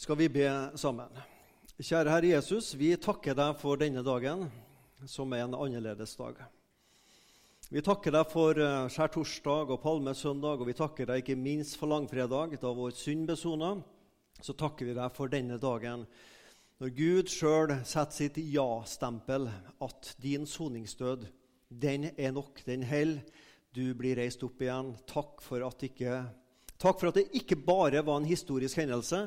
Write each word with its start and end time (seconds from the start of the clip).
skal 0.00 0.16
vi 0.16 0.30
be 0.32 0.46
sammen. 0.80 1.12
Kjære 1.76 2.08
Herre 2.08 2.28
Jesus, 2.30 2.70
vi 2.72 2.94
takker 2.96 3.34
deg 3.36 3.58
for 3.60 3.76
denne 3.76 4.00
dagen, 4.00 4.46
som 5.04 5.34
er 5.36 5.42
en 5.44 5.52
annerledes 5.58 6.14
dag. 6.16 6.38
Vi 7.68 7.82
takker 7.84 8.14
deg 8.16 8.30
for 8.32 8.56
eh, 8.56 8.86
skjærtorsdag 8.94 9.74
og 9.74 9.82
palmesøndag, 9.82 10.62
og 10.62 10.70
vi 10.70 10.76
takker 10.78 11.10
deg 11.10 11.20
ikke 11.20 11.36
minst 11.36 11.76
for 11.76 11.92
langfredag, 11.92 12.56
da 12.62 12.72
vår 12.78 12.96
synd 12.96 13.28
besona. 13.28 13.74
Så 14.40 14.56
takker 14.56 14.88
vi 14.88 14.96
deg 14.96 15.12
for 15.18 15.28
denne 15.28 15.60
dagen, 15.60 16.08
når 16.80 16.96
Gud 16.96 17.28
sjøl 17.28 17.76
setter 17.84 18.22
sitt 18.22 18.40
ja-stempel, 18.56 19.50
at 19.84 20.14
din 20.24 20.48
soningsdød, 20.48 21.28
den 21.68 22.08
er 22.16 22.32
nok, 22.32 22.64
den 22.64 22.88
holder. 22.88 23.20
Du 23.76 23.84
blir 23.92 24.16
reist 24.16 24.40
opp 24.48 24.64
igjen. 24.64 24.94
Takk 25.04 25.44
for, 25.44 25.68
ikke, 25.84 26.24
takk 26.80 26.96
for 26.96 27.12
at 27.12 27.20
det 27.20 27.28
ikke 27.44 27.60
bare 27.68 28.00
var 28.00 28.16
en 28.16 28.32
historisk 28.32 28.80
hendelse, 28.80 29.26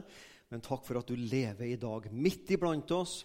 men 0.53 0.61
takk 0.61 0.83
for 0.85 0.99
at 0.99 1.09
du 1.09 1.17
lever 1.17 1.65
i 1.65 1.79
dag 1.81 2.11
midt 2.13 2.51
iblant 2.53 2.91
oss, 2.93 3.23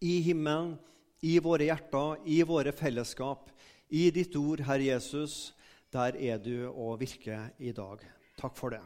i 0.00 0.22
himmelen, 0.24 0.78
i 1.20 1.34
våre 1.44 1.66
hjerter, 1.68 2.22
i 2.32 2.38
våre 2.48 2.72
fellesskap. 2.72 3.50
I 3.92 4.06
ditt 4.08 4.32
ord, 4.40 4.62
Herre 4.64 4.86
Jesus, 4.88 5.52
der 5.92 6.16
er 6.16 6.40
du 6.40 6.70
og 6.70 7.02
virker 7.02 7.50
i 7.60 7.74
dag. 7.76 8.00
Takk 8.40 8.56
for 8.56 8.72
det. 8.72 8.80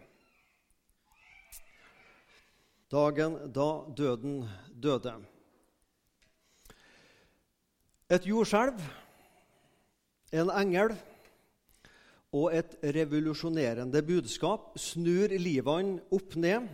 Dagen 2.91 3.39
da 3.55 3.69
døden 3.95 4.43
døde. 4.75 5.15
Et 8.11 8.27
jordskjelv, 8.27 8.83
en 10.35 10.55
engel 10.59 10.99
og 12.35 12.51
et 12.51 12.79
revolusjonerende 12.83 14.03
budskap 14.11 14.73
snur 14.75 15.39
livene 15.39 16.01
opp 16.11 16.35
ned 16.35 16.67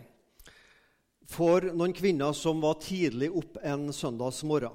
for 1.27 1.65
noen 1.75 1.95
kvinner 1.97 2.35
som 2.37 2.61
var 2.63 2.79
tidlig 2.83 3.31
opp 3.35 3.59
en 3.63 3.89
søndagsmorgen. 3.93 4.75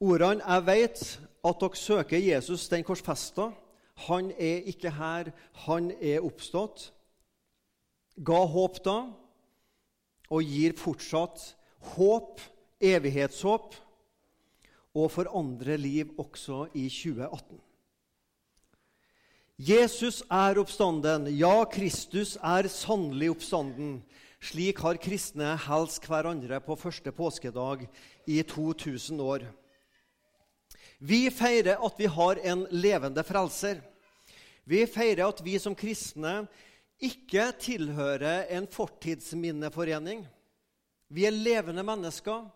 Ordene 0.00 0.44
'Jeg 0.44 0.66
vet 0.66 1.20
at 1.44 1.60
dere 1.60 1.76
søker 1.76 2.18
Jesus 2.18 2.68
den 2.68 2.84
korsfesta'. 2.84 3.52
Han 4.06 4.30
er 4.30 4.62
ikke 4.70 4.90
her, 4.90 5.32
han 5.52 5.90
er 6.00 6.22
oppstått. 6.22 6.92
Ga 8.24 8.44
håp 8.46 8.84
da, 8.84 9.10
og 10.30 10.42
gir 10.42 10.72
fortsatt 10.76 11.56
håp, 11.96 12.40
evighetshåp, 12.80 13.74
og 14.94 15.10
forandrer 15.10 15.76
liv 15.76 16.14
også 16.18 16.68
i 16.74 16.88
2018. 16.88 17.60
Jesus 19.58 20.22
er 20.30 20.58
oppstanden. 20.60 21.26
Ja, 21.34 21.64
Kristus 21.64 22.36
er 22.36 22.68
sannelig 22.70 23.32
oppstanden. 23.32 24.04
Slik 24.38 24.78
har 24.78 25.00
kristne 25.02 25.56
helst 25.66 26.04
hverandre 26.06 26.60
på 26.62 26.76
første 26.78 27.10
påskedag 27.12 27.88
i 28.30 28.38
2000 28.46 29.18
år. 29.20 29.46
Vi 30.98 31.26
feirer 31.34 31.82
at 31.82 31.98
vi 31.98 32.06
har 32.06 32.38
en 32.46 32.62
levende 32.70 33.24
frelser. 33.26 33.80
Vi 34.62 34.84
feirer 34.86 35.26
at 35.26 35.42
vi 35.42 35.56
som 35.58 35.74
kristne 35.78 36.44
ikke 37.02 37.50
tilhører 37.58 38.46
en 38.54 38.66
fortidsminneforening. 38.70 40.22
Vi 41.10 41.26
er 41.26 41.34
levende 41.34 41.82
mennesker 41.82 42.46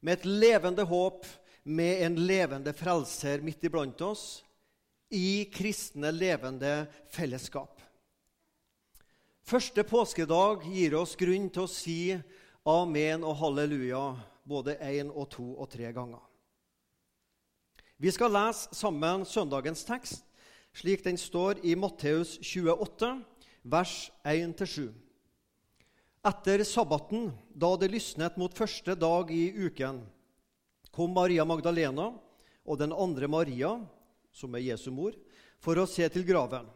med 0.00 0.18
et 0.18 0.28
levende 0.28 0.84
håp, 0.84 1.24
med 1.64 2.02
en 2.02 2.16
levende 2.26 2.72
frelser 2.74 3.40
midt 3.44 3.64
iblant 3.64 4.00
oss, 4.02 4.42
i 5.12 5.46
kristne, 5.52 6.10
levende 6.10 6.88
fellesskap. 7.12 7.71
Første 9.42 9.82
påskedag 9.82 10.62
gir 10.70 10.94
oss 10.94 11.16
grunn 11.18 11.48
til 11.50 11.64
å 11.64 11.70
si 11.70 12.14
amen 12.68 13.24
og 13.26 13.40
halleluja 13.40 14.02
både 14.46 14.76
én 14.78 15.10
og 15.10 15.26
to 15.34 15.46
og 15.56 15.66
tre 15.72 15.90
ganger. 15.94 16.22
Vi 17.98 18.10
skal 18.14 18.32
lese 18.34 18.70
sammen 18.74 19.26
søndagens 19.26 19.82
tekst, 19.86 20.22
slik 20.74 21.02
den 21.04 21.18
står 21.18 21.60
i 21.66 21.74
Matteus 21.78 22.36
28, 22.38 23.10
vers 23.62 23.96
1-7. 24.26 24.90
Etter 26.22 26.62
sabbaten, 26.66 27.32
da 27.50 27.74
det 27.78 27.90
lysnet 27.92 28.38
mot 28.38 28.54
første 28.54 28.94
dag 28.94 29.30
i 29.34 29.50
uken, 29.66 30.00
kom 30.94 31.14
Maria 31.14 31.42
Magdalena 31.46 32.12
og 32.62 32.78
den 32.78 32.94
andre 32.94 33.26
Maria, 33.30 33.74
som 34.30 34.54
er 34.54 34.70
Jesu 34.70 34.90
mor, 34.94 35.18
for 35.58 35.78
å 35.78 35.86
se 35.86 36.06
til 36.14 36.26
graven. 36.26 36.70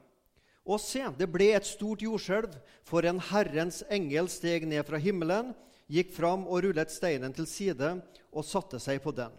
Og 0.66 0.81
se, 0.82 1.04
det 1.15 1.28
ble 1.31 1.53
et 1.54 1.66
stort 1.66 2.03
jordskjelv, 2.03 2.56
for 2.82 3.06
en 3.06 3.22
Herrens 3.31 3.84
engel 3.93 4.27
steg 4.31 4.66
ned 4.66 4.82
fra 4.88 4.99
himmelen, 4.99 5.53
gikk 5.87 6.10
fram 6.16 6.47
og 6.50 6.65
rullet 6.65 6.91
steinen 6.91 7.34
til 7.34 7.47
side 7.47 7.93
og 8.34 8.47
satte 8.47 8.81
seg 8.82 8.99
på 9.04 9.15
den. 9.15 9.31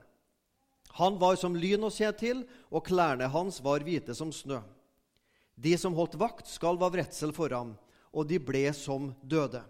Han 0.97 1.19
var 1.19 1.35
som 1.37 1.55
lyn 1.55 1.83
å 1.83 1.91
se 1.93 2.07
til, 2.17 2.45
og 2.71 2.87
klærne 2.87 3.27
hans 3.29 3.59
var 3.61 3.83
hvite 3.85 4.15
som 4.17 4.31
snø. 4.33 4.61
De 5.57 5.73
som 5.77 5.95
holdt 5.97 6.15
vakt, 6.17 6.47
skalv 6.47 6.85
av 6.85 6.95
redsel 6.95 7.33
for 7.35 7.51
ham, 7.53 7.75
og 8.15 8.29
de 8.29 8.39
ble 8.41 8.63
som 8.73 9.11
døde. 9.21 9.61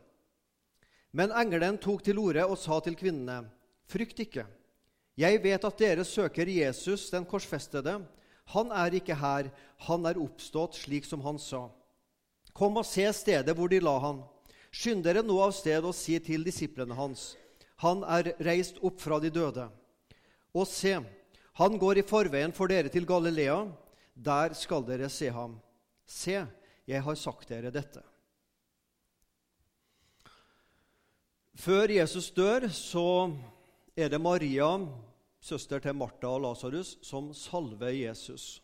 Men 1.12 1.34
engelen 1.34 1.80
tok 1.82 2.04
til 2.06 2.20
orde 2.22 2.46
og 2.46 2.60
sa 2.62 2.78
til 2.84 2.96
kvinnene, 3.00 3.48
frykt 3.90 4.22
ikke. 4.22 4.46
Jeg 5.18 5.42
vet 5.42 5.64
at 5.66 5.80
dere 5.82 6.06
søker 6.06 6.46
Jesus, 6.52 7.08
den 7.10 7.26
korsfestede. 7.26 7.98
Han 8.54 8.72
er 8.72 8.96
ikke 8.96 9.18
her, 9.20 9.50
han 9.90 10.08
er 10.08 10.20
oppstått 10.22 10.78
slik 10.80 11.08
som 11.08 11.24
han 11.26 11.40
sa. 11.42 11.68
Kom 12.56 12.80
og 12.80 12.88
se 12.88 13.06
stedet 13.14 13.56
hvor 13.58 13.70
de 13.70 13.82
la 13.84 13.98
han. 14.02 14.24
Skynd 14.72 15.04
dere 15.06 15.24
nå 15.26 15.36
av 15.44 15.54
sted 15.56 15.84
og 15.86 15.96
si 15.96 16.18
til 16.24 16.46
disiplene 16.48 16.96
hans. 16.98 17.36
Han 17.84 18.04
er 18.08 18.34
reist 18.42 18.80
opp 18.86 19.02
fra 19.04 19.20
de 19.22 19.30
døde. 19.34 19.68
Og 20.58 20.66
se, 20.70 20.96
han 21.60 21.78
går 21.78 22.02
i 22.02 22.08
forveien 22.08 22.54
for 22.56 22.72
dere 22.72 22.90
til 22.94 23.06
Galilea. 23.06 23.60
Der 24.14 24.56
skal 24.58 24.86
dere 24.88 25.10
se 25.14 25.30
ham. 25.34 25.60
Se, 26.08 26.40
jeg 26.88 27.04
har 27.04 27.20
sagt 27.20 27.50
dere 27.52 27.72
dette. 27.74 28.02
Før 31.58 31.90
Jesus 31.90 32.30
dør, 32.32 32.68
så 32.70 33.34
er 33.98 34.10
det 34.14 34.22
Maria, 34.22 34.78
søster 35.42 35.82
til 35.84 35.96
Martha 35.96 36.30
og 36.30 36.42
Lasarus, 36.46 36.98
som 37.06 37.34
salver 37.34 37.94
Jesus. 37.94 38.62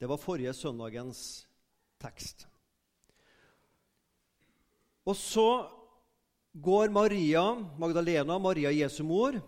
Det 0.00 0.08
var 0.08 0.20
forrige 0.20 0.52
søndagens 0.54 1.46
tekst. 2.02 2.46
Og 5.06 5.16
så 5.16 5.68
går 6.52 6.90
Maria, 6.90 7.44
Magdalena, 7.78 8.38
Maria 8.38 8.72
Jesu 8.74 9.04
mor, 9.04 9.38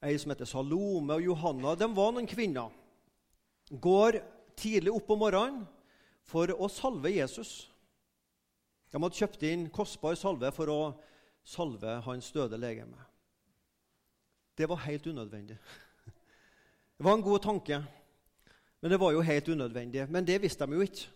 Ei 0.00 0.16
som 0.16 0.30
heter 0.32 0.48
Salome 0.48 1.18
og 1.18 1.24
Johanna. 1.26 1.74
De 1.76 1.84
var 1.92 2.14
noen 2.16 2.28
kvinner. 2.28 2.70
Går 3.68 4.22
tidlig 4.56 4.94
opp 4.94 5.10
om 5.12 5.20
morgenen 5.20 5.66
for 6.24 6.48
å 6.56 6.70
salve 6.72 7.12
Jesus. 7.12 7.68
De 8.90 8.96
hadde 8.96 9.20
kjøpt 9.20 9.44
inn 9.44 9.68
kostbar 9.74 10.16
salve 10.16 10.48
for 10.56 10.72
å 10.72 10.80
salve 11.44 11.98
hans 12.06 12.30
døde 12.32 12.56
legeme. 12.60 13.09
Det 14.60 14.68
var 14.68 14.82
helt 14.84 15.06
unødvendig. 15.06 15.56
Det 16.98 17.04
var 17.06 17.14
en 17.16 17.24
god 17.24 17.38
tanke, 17.40 17.78
men 18.80 18.90
det 18.92 18.98
var 19.00 19.14
jo 19.14 19.22
helt 19.24 19.48
unødvendig. 19.48 20.04
Men 20.10 20.26
det 20.26 20.42
visste 20.42 20.66
de 20.66 20.76
jo 20.76 20.84
ikke, 20.84 21.06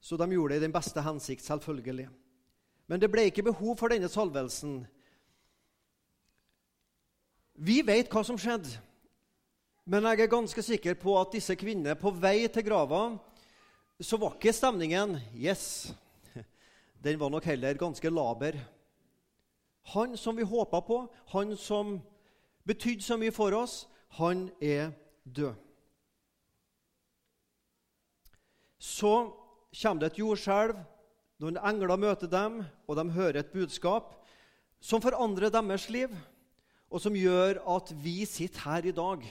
så 0.00 0.16
de 0.16 0.30
gjorde 0.32 0.54
det 0.54 0.62
i 0.62 0.64
den 0.64 0.72
beste 0.72 1.02
hensikt, 1.04 1.44
selvfølgelig. 1.44 2.08
Men 2.88 3.00
det 3.00 3.10
ble 3.12 3.26
ikke 3.28 3.44
behov 3.50 3.76
for 3.76 3.92
denne 3.92 4.08
salvelsen 4.08 4.80
vi 7.60 7.82
vet 7.84 8.08
hva 8.08 8.22
som 8.24 8.38
skjedde, 8.40 8.70
men 9.84 10.06
jeg 10.08 10.22
er 10.24 10.32
ganske 10.32 10.62
sikker 10.64 10.94
på 10.96 11.12
at 11.20 11.34
disse 11.34 11.52
kvinnene 11.60 11.92
på 12.00 12.12
vei 12.16 12.46
til 12.48 12.64
grava 12.64 13.02
så 14.00 14.16
var 14.16 14.38
ikke 14.38 14.54
stemningen 14.56 15.18
'yes'. 15.34 15.92
Den 17.04 17.20
var 17.20 17.28
nok 17.28 17.44
heller 17.44 17.74
ganske 17.74 18.08
laber. 18.08 18.56
Han 19.92 20.16
som 20.16 20.36
vi 20.36 20.42
håpa 20.42 20.80
på, 20.80 21.12
han 21.26 21.56
som 21.56 22.00
betydde 22.68 23.04
så 23.04 23.18
mye 23.20 23.34
for 23.34 23.54
oss, 23.56 23.84
han 24.18 24.48
er 24.60 24.92
død. 25.24 25.54
Så 28.80 29.14
kommer 29.82 30.00
det 30.00 30.12
et 30.12 30.22
jordskjelv. 30.22 30.78
Noen 31.40 31.56
engler 31.56 31.96
møter 32.00 32.28
dem, 32.28 32.60
og 32.88 32.96
de 32.98 33.04
hører 33.14 33.40
et 33.40 33.52
budskap 33.52 34.12
som 34.80 35.00
forandrer 35.04 35.52
deres 35.52 35.88
liv 35.92 36.12
og 36.90 37.02
som 37.02 37.14
gjør 37.14 37.60
at 37.70 37.92
vi 38.02 38.24
sitter 38.26 38.64
her 38.66 38.88
i 38.90 38.94
dag, 38.94 39.22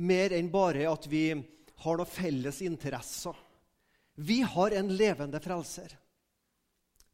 mer 0.00 0.32
enn 0.34 0.48
bare 0.52 0.86
at 0.88 1.06
vi 1.10 1.26
har 1.84 1.98
noen 2.00 2.08
felles 2.08 2.62
interesser. 2.64 3.36
Vi 4.14 4.40
har 4.46 4.74
en 4.78 4.92
levende 4.94 5.40
frelser. 5.44 5.92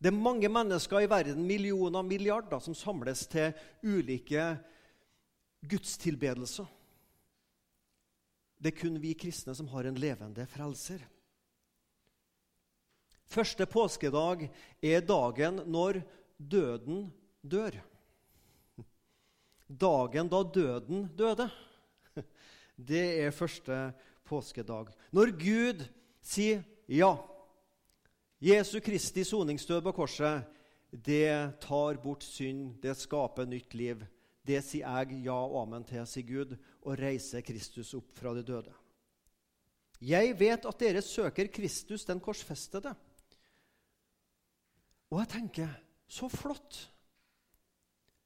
Det 0.00 0.08
er 0.08 0.16
mange 0.16 0.48
mennesker 0.48 1.02
i 1.02 1.10
verden, 1.10 1.42
millioner, 1.44 2.04
milliarder, 2.06 2.60
som 2.62 2.76
samles 2.76 3.26
til 3.28 3.52
ulike 3.82 4.54
gudstilbedelser. 5.60 6.66
Det 8.60 8.72
er 8.72 8.80
kun 8.80 8.98
vi 9.00 9.14
kristne 9.16 9.54
som 9.56 9.68
har 9.72 9.88
en 9.88 9.98
levende 10.00 10.44
frelser. 10.48 11.02
Første 13.30 13.64
påskedag 13.70 14.48
er 14.82 15.04
dagen 15.06 15.62
når 15.70 16.00
døden 16.36 17.06
dør. 17.40 17.76
Dagen 19.70 20.28
da 20.28 20.42
døden 20.42 21.06
døde. 21.16 21.46
Det 22.90 23.04
er 23.22 23.30
første 23.30 23.92
påskedag. 24.26 24.90
Når 25.12 25.34
Gud 25.38 25.84
sier 26.24 26.64
ja, 26.90 27.12
Jesu 28.40 28.80
Kristi 28.80 29.24
soningsdød 29.24 29.84
på 29.84 29.92
korset, 29.92 30.42
det 30.90 31.60
tar 31.62 32.00
bort 32.02 32.24
synd, 32.26 32.80
det 32.82 32.96
skaper 32.98 33.46
nytt 33.46 33.76
liv. 33.78 34.02
Det 34.46 34.60
sier 34.64 34.88
jeg 34.88 35.24
ja 35.26 35.36
og 35.36 35.58
amen 35.64 35.84
til, 35.84 36.06
sier 36.08 36.26
Gud, 36.26 36.54
og 36.82 36.96
reiser 36.98 37.44
Kristus 37.44 37.92
opp 37.98 38.14
fra 38.16 38.32
de 38.36 38.44
døde. 38.46 38.72
Jeg 40.00 40.32
vet 40.40 40.64
at 40.64 40.80
dere 40.80 41.02
søker 41.04 41.50
Kristus, 41.52 42.06
den 42.08 42.22
korsfestede. 42.24 42.94
Og 45.10 45.20
jeg 45.20 45.28
tenker 45.34 45.74
så 46.08 46.28
flott. 46.32 46.78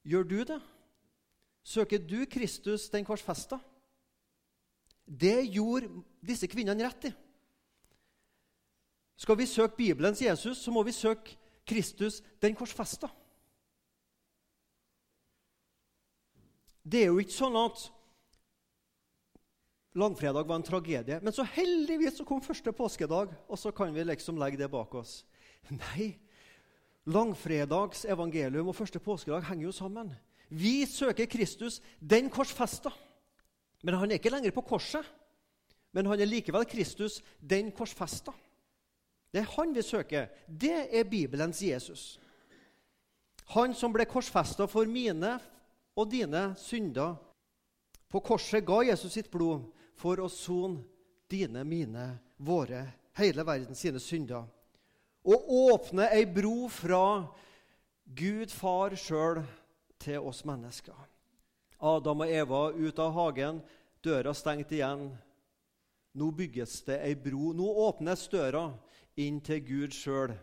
Gjør 0.05 0.23
du 0.23 0.39
det? 0.47 0.61
Søker 1.65 1.99
du 1.99 2.25
Kristus, 2.31 2.89
den 2.93 3.05
korsfesta? 3.05 3.57
Det 5.05 5.49
gjorde 5.51 5.89
disse 6.25 6.47
kvinnene 6.47 6.85
rett 6.85 7.09
i. 7.09 7.13
Skal 9.17 9.37
vi 9.37 9.47
søke 9.49 9.77
Bibelens 9.77 10.21
Jesus, 10.21 10.57
så 10.57 10.71
må 10.71 10.83
vi 10.83 10.91
søke 10.91 11.37
Kristus, 11.65 12.21
den 12.41 12.55
korsfesta. 12.55 13.09
Det 16.85 17.01
er 17.01 17.09
jo 17.09 17.21
ikke 17.21 17.33
sånn 17.33 17.55
at 17.57 17.87
langfredag 19.97 20.45
var 20.45 20.59
en 20.59 20.67
tragedie. 20.67 21.17
Men 21.23 21.33
så 21.33 21.45
heldigvis 21.55 22.19
så 22.19 22.25
kom 22.27 22.43
første 22.45 22.73
påskedag, 22.75 23.33
og 23.49 23.59
så 23.59 23.71
kan 23.73 23.93
vi 23.95 24.05
liksom 24.05 24.37
legge 24.37 24.59
det 24.59 24.69
bak 24.71 24.93
oss. 24.99 25.23
Nei, 25.73 26.11
langfredags 27.09 28.05
evangelium 28.05 28.69
og 28.69 28.77
første 28.77 29.01
påskedag 29.01 29.47
henger 29.49 29.69
jo 29.69 29.75
sammen. 29.75 30.13
Vi 30.49 30.83
søker 30.85 31.25
Kristus, 31.25 31.81
den 31.99 32.29
korsfesta. 32.29 32.91
Men 33.81 33.97
han 33.97 34.11
er 34.11 34.19
ikke 34.19 34.33
lenger 34.33 34.53
på 34.53 34.65
korset. 34.65 35.05
Men 35.95 36.05
han 36.11 36.21
er 36.21 36.29
likevel 36.29 36.67
Kristus, 36.69 37.21
den 37.39 37.71
korsfesta. 37.73 38.33
Det 39.33 39.41
er 39.41 39.51
han 39.55 39.73
vi 39.75 39.81
søker. 39.83 40.29
Det 40.47 40.85
er 40.93 41.09
Bibelens 41.09 41.63
Jesus. 41.63 42.19
Han 43.55 43.73
som 43.77 43.93
ble 43.93 44.05
korsfesta 44.09 44.67
for 44.69 44.87
mine 44.89 45.35
og 45.95 46.11
dine 46.11 46.53
synder. 46.59 47.15
På 48.11 48.21
korset 48.23 48.65
ga 48.65 48.81
Jesus 48.85 49.13
sitt 49.15 49.31
blod 49.31 49.65
for 49.99 50.19
å 50.19 50.29
sone 50.31 50.83
dine, 51.31 51.63
mine, 51.63 52.09
våre, 52.37 52.83
hele 53.17 53.45
verden 53.47 53.75
sine 53.75 53.99
synder. 53.99 54.45
Og 55.25 55.49
åpne 55.71 56.09
ei 56.13 56.25
bro 56.29 56.67
fra 56.69 57.25
Gud 58.05 58.51
far 58.53 58.93
sjøl 58.99 59.41
til 59.99 60.21
oss 60.21 60.43
mennesker. 60.45 60.97
Adam 61.81 62.21
og 62.21 62.31
Eva 62.31 62.61
ut 62.71 62.99
av 63.01 63.15
hagen, 63.15 63.61
døra 64.05 64.33
stengt 64.37 64.71
igjen. 64.75 65.09
Nå 66.15 66.29
bygges 66.31 66.83
det 66.87 66.99
ei 67.03 67.15
bro. 67.19 67.51
Nå 67.57 67.65
åpnes 67.87 68.27
døra 68.31 68.69
inn 69.19 69.41
til 69.43 69.63
Gud 69.65 69.95
sjøl. 69.95 70.35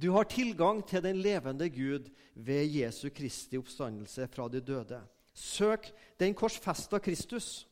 Du 0.00 0.10
har 0.14 0.24
tilgang 0.24 0.80
til 0.88 1.02
den 1.04 1.18
levende 1.20 1.66
Gud 1.68 2.06
ved 2.34 2.70
Jesu 2.72 3.10
Kristi 3.12 3.58
oppstandelse 3.60 4.28
fra 4.32 4.46
de 4.48 4.60
døde. 4.64 5.00
Søk 5.34 5.90
den 6.20 6.34
korsfesta 6.34 6.98
Kristus. 6.98 7.66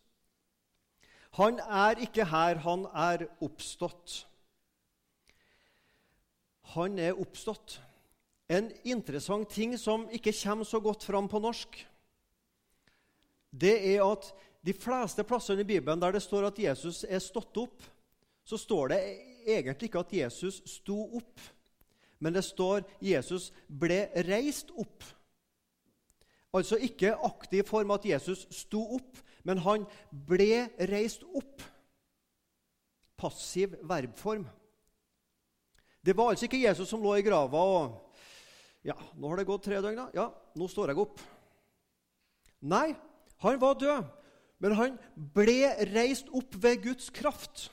Han 1.38 1.60
er 1.60 2.02
ikke 2.04 2.26
her, 2.28 2.60
han 2.60 2.84
er 2.92 3.24
oppstått. 3.40 4.26
Han 6.74 6.98
er 6.98 7.16
oppstått. 7.16 7.78
En 8.48 8.70
interessant 8.84 9.48
ting 9.48 9.78
som 9.80 10.08
ikke 10.12 10.34
kommer 10.42 10.68
så 10.68 10.80
godt 10.80 11.04
fram 11.04 11.28
på 11.28 11.40
norsk, 11.40 11.80
det 13.52 13.76
er 13.94 14.04
at 14.04 14.28
de 14.64 14.72
fleste 14.76 15.24
plassene 15.24 15.64
i 15.64 15.68
Bibelen 15.68 16.00
der 16.00 16.12
det 16.12 16.22
står 16.22 16.50
at 16.50 16.58
Jesus 16.60 17.04
er 17.08 17.20
stått 17.24 17.56
opp, 17.56 17.84
så 18.44 18.56
står 18.56 18.92
det 18.92 18.98
egentlig 19.48 19.88
ikke 19.88 20.00
at 20.04 20.12
Jesus 20.12 20.60
sto 20.68 20.98
opp, 21.16 21.40
men 22.18 22.34
det 22.34 22.44
står 22.46 22.84
Jesus 23.04 23.50
ble 23.68 24.06
reist 24.26 24.72
opp. 24.74 25.06
Altså 26.54 26.78
ikke 26.80 27.14
aktiv 27.26 27.66
form 27.68 27.92
at 27.94 28.06
Jesus 28.08 28.46
sto 28.54 28.80
opp, 28.96 29.18
men 29.44 29.60
han 29.62 29.84
ble 30.10 30.66
reist 30.90 31.24
opp. 31.36 31.62
Passiv 33.18 33.74
verbform. 33.86 34.46
Det 36.04 36.14
var 36.16 36.32
altså 36.32 36.46
ikke 36.46 36.62
Jesus 36.62 36.88
som 36.88 37.02
lå 37.02 37.18
i 37.18 37.26
grava 37.26 37.64
og 37.78 38.04
Ja, 38.86 38.94
nå 39.18 39.28
har 39.28 39.40
det 39.40 39.48
gått 39.48 39.64
tre 39.66 39.80
døgn, 39.82 39.98
da. 39.98 40.04
Ja, 40.14 40.28
nå 40.56 40.68
står 40.70 40.92
jeg 40.92 41.00
opp. 41.02 41.18
Nei, 42.70 42.94
han 43.42 43.58
var 43.60 43.74
død, 43.76 44.06
men 44.62 44.74
han 44.78 44.94
ble 45.34 45.74
reist 45.90 46.30
opp 46.32 46.54
ved 46.62 46.84
Guds 46.86 47.10
kraft. 47.12 47.66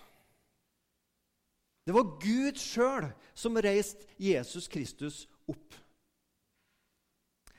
Det 1.85 1.93
var 1.93 2.15
Gud 2.21 2.57
sjøl 2.57 3.11
som 3.37 3.57
reiste 3.61 4.07
Jesus 4.17 4.67
Kristus 4.71 5.25
opp. 5.45 5.75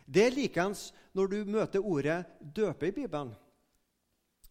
Det 0.06 0.25
er 0.26 0.34
likeens 0.34 0.88
når 1.14 1.31
du 1.31 1.37
møter 1.50 1.82
ordet 1.82 2.25
'døpe' 2.40 2.88
i 2.90 2.94
Bibelen. 2.94 3.34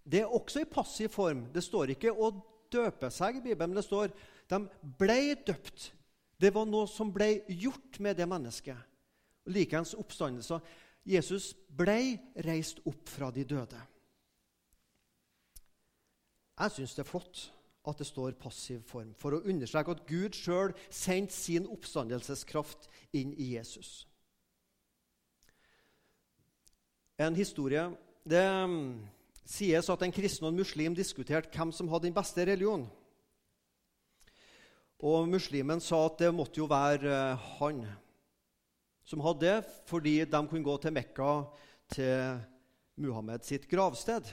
Det 0.04 0.22
er 0.22 0.32
også 0.32 0.62
i 0.62 0.70
passiv 0.70 1.10
form. 1.10 1.46
Det 1.54 1.64
står 1.64 1.92
ikke 1.96 2.12
'å 2.12 2.32
døpe 2.72 3.12
seg' 3.12 3.38
i 3.38 3.42
Bibelen, 3.42 3.70
men 3.70 3.76
det 3.76 3.84
står 3.84 4.12
'de 4.50 4.70
ble 5.00 5.36
døpt'. 5.36 5.92
Det 6.40 6.54
var 6.54 6.66
noe 6.66 6.88
som 6.88 7.14
ble 7.14 7.44
gjort 7.48 8.00
med 8.00 8.18
det 8.18 8.28
mennesket. 8.28 8.78
Likeens 9.46 9.94
oppstandelser. 9.94 10.60
Jesus 11.06 11.54
ble 11.70 12.20
reist 12.46 12.80
opp 12.86 13.10
fra 13.10 13.32
de 13.32 13.44
døde. 13.44 13.82
Jeg 16.60 16.72
syns 16.72 16.96
det 16.96 17.06
er 17.06 17.12
flott 17.12 17.52
at 17.88 18.02
det 18.02 18.08
står 18.08 18.38
passiv 18.40 18.82
form, 18.88 19.14
for 19.18 19.36
å 19.36 19.44
understreke 19.46 19.96
at 19.96 20.06
Gud 20.10 20.36
sjøl 20.38 20.74
sendte 20.90 21.36
sin 21.36 21.68
oppstandelseskraft 21.70 22.90
inn 23.14 23.34
i 23.38 23.54
Jesus. 23.56 24.06
En 27.18 27.36
historie 27.36 27.88
Det 28.26 28.42
mm, 28.42 29.06
sies 29.46 29.90
at 29.94 30.02
en 30.02 30.12
kristen 30.12 30.48
og 30.48 30.52
en 30.52 30.64
muslim 30.64 30.96
diskuterte 30.98 31.54
hvem 31.54 31.72
som 31.72 31.92
hadde 31.92 32.08
den 32.08 32.16
beste 32.16 32.42
religionen. 32.42 32.88
Og 35.06 35.28
Muslimen 35.30 35.82
sa 35.84 36.00
at 36.08 36.18
det 36.24 36.32
måtte 36.34 36.58
jo 36.62 36.66
være 36.72 37.12
eh, 37.12 37.48
han 37.60 37.84
som 39.06 39.22
hadde 39.22 39.46
det, 39.46 39.74
fordi 39.86 40.16
de 40.26 40.42
kunne 40.50 40.66
gå 40.66 40.78
til 40.82 40.96
Mekka, 40.96 41.32
til 41.94 42.40
Muhammed 42.98 43.46
sitt 43.46 43.68
gravsted. 43.70 44.32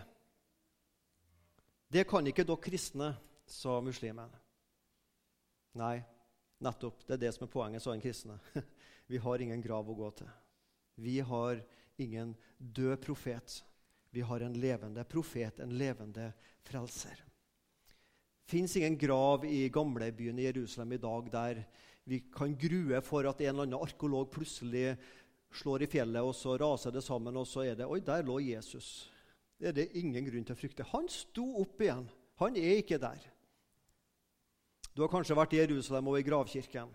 Det 1.93 2.07
kan 2.09 2.27
ikke 2.27 2.47
dere 2.49 2.63
kristne, 2.63 3.11
sa 3.53 3.81
muslimen. 3.85 4.31
Nei, 5.79 5.97
nettopp. 6.63 7.05
Det 7.07 7.17
er 7.17 7.25
det 7.27 7.33
som 7.37 7.47
er 7.47 7.53
poenget, 7.53 7.85
sa 7.85 7.93
den 7.93 8.05
kristne. 8.05 8.39
Vi 9.11 9.21
har 9.21 9.45
ingen 9.45 9.63
grav 9.65 9.89
å 9.89 9.97
gå 9.97 10.09
til. 10.23 10.31
Vi 11.03 11.19
har 11.25 11.61
ingen 12.01 12.35
død 12.59 13.01
profet. 13.05 13.59
Vi 14.13 14.25
har 14.25 14.45
en 14.45 14.57
levende 14.61 15.05
profet, 15.09 15.61
en 15.61 15.73
levende 15.79 16.31
frelser. 16.65 17.23
Det 18.43 18.51
fins 18.53 18.77
ingen 18.77 18.99
grav 19.01 19.47
i 19.49 19.69
gamlebyen 19.73 20.39
i 20.39 20.45
Jerusalem 20.45 20.93
i 20.93 21.01
dag 21.01 21.31
der 21.33 21.63
vi 22.05 22.19
kan 22.35 22.57
grue 22.59 22.99
for 23.05 23.29
at 23.31 23.41
en 23.41 23.55
eller 23.55 23.69
annen 23.69 23.79
arkeolog 23.81 24.29
plutselig 24.33 24.97
slår 25.55 25.85
i 25.85 25.89
fjellet, 25.89 26.25
og 26.25 26.35
så 26.35 26.57
raser 26.61 26.93
det 26.93 27.05
sammen, 27.05 27.37
og 27.39 27.47
så 27.47 27.65
er 27.69 27.79
det 27.79 27.87
Oi, 27.87 28.01
der 28.05 28.25
lå 28.27 28.41
Jesus. 28.43 29.09
Det 29.57 29.71
er 29.71 29.77
det 29.77 29.93
ingen 30.01 30.27
grunn 30.27 30.45
til 30.49 30.57
å 30.57 30.59
frykte. 30.59 30.89
Han 30.91 31.07
sto 31.13 31.45
opp 31.63 31.81
igjen. 31.81 32.09
Han 32.43 32.59
er 32.59 32.81
ikke 32.83 32.99
der. 33.01 33.23
Du 34.93 35.03
har 35.05 35.11
kanskje 35.13 35.37
vært 35.37 35.55
i 35.57 35.63
Jerusalem 35.63 36.11
og 36.13 36.19
i 36.19 36.27
gravkirken. 36.27 36.91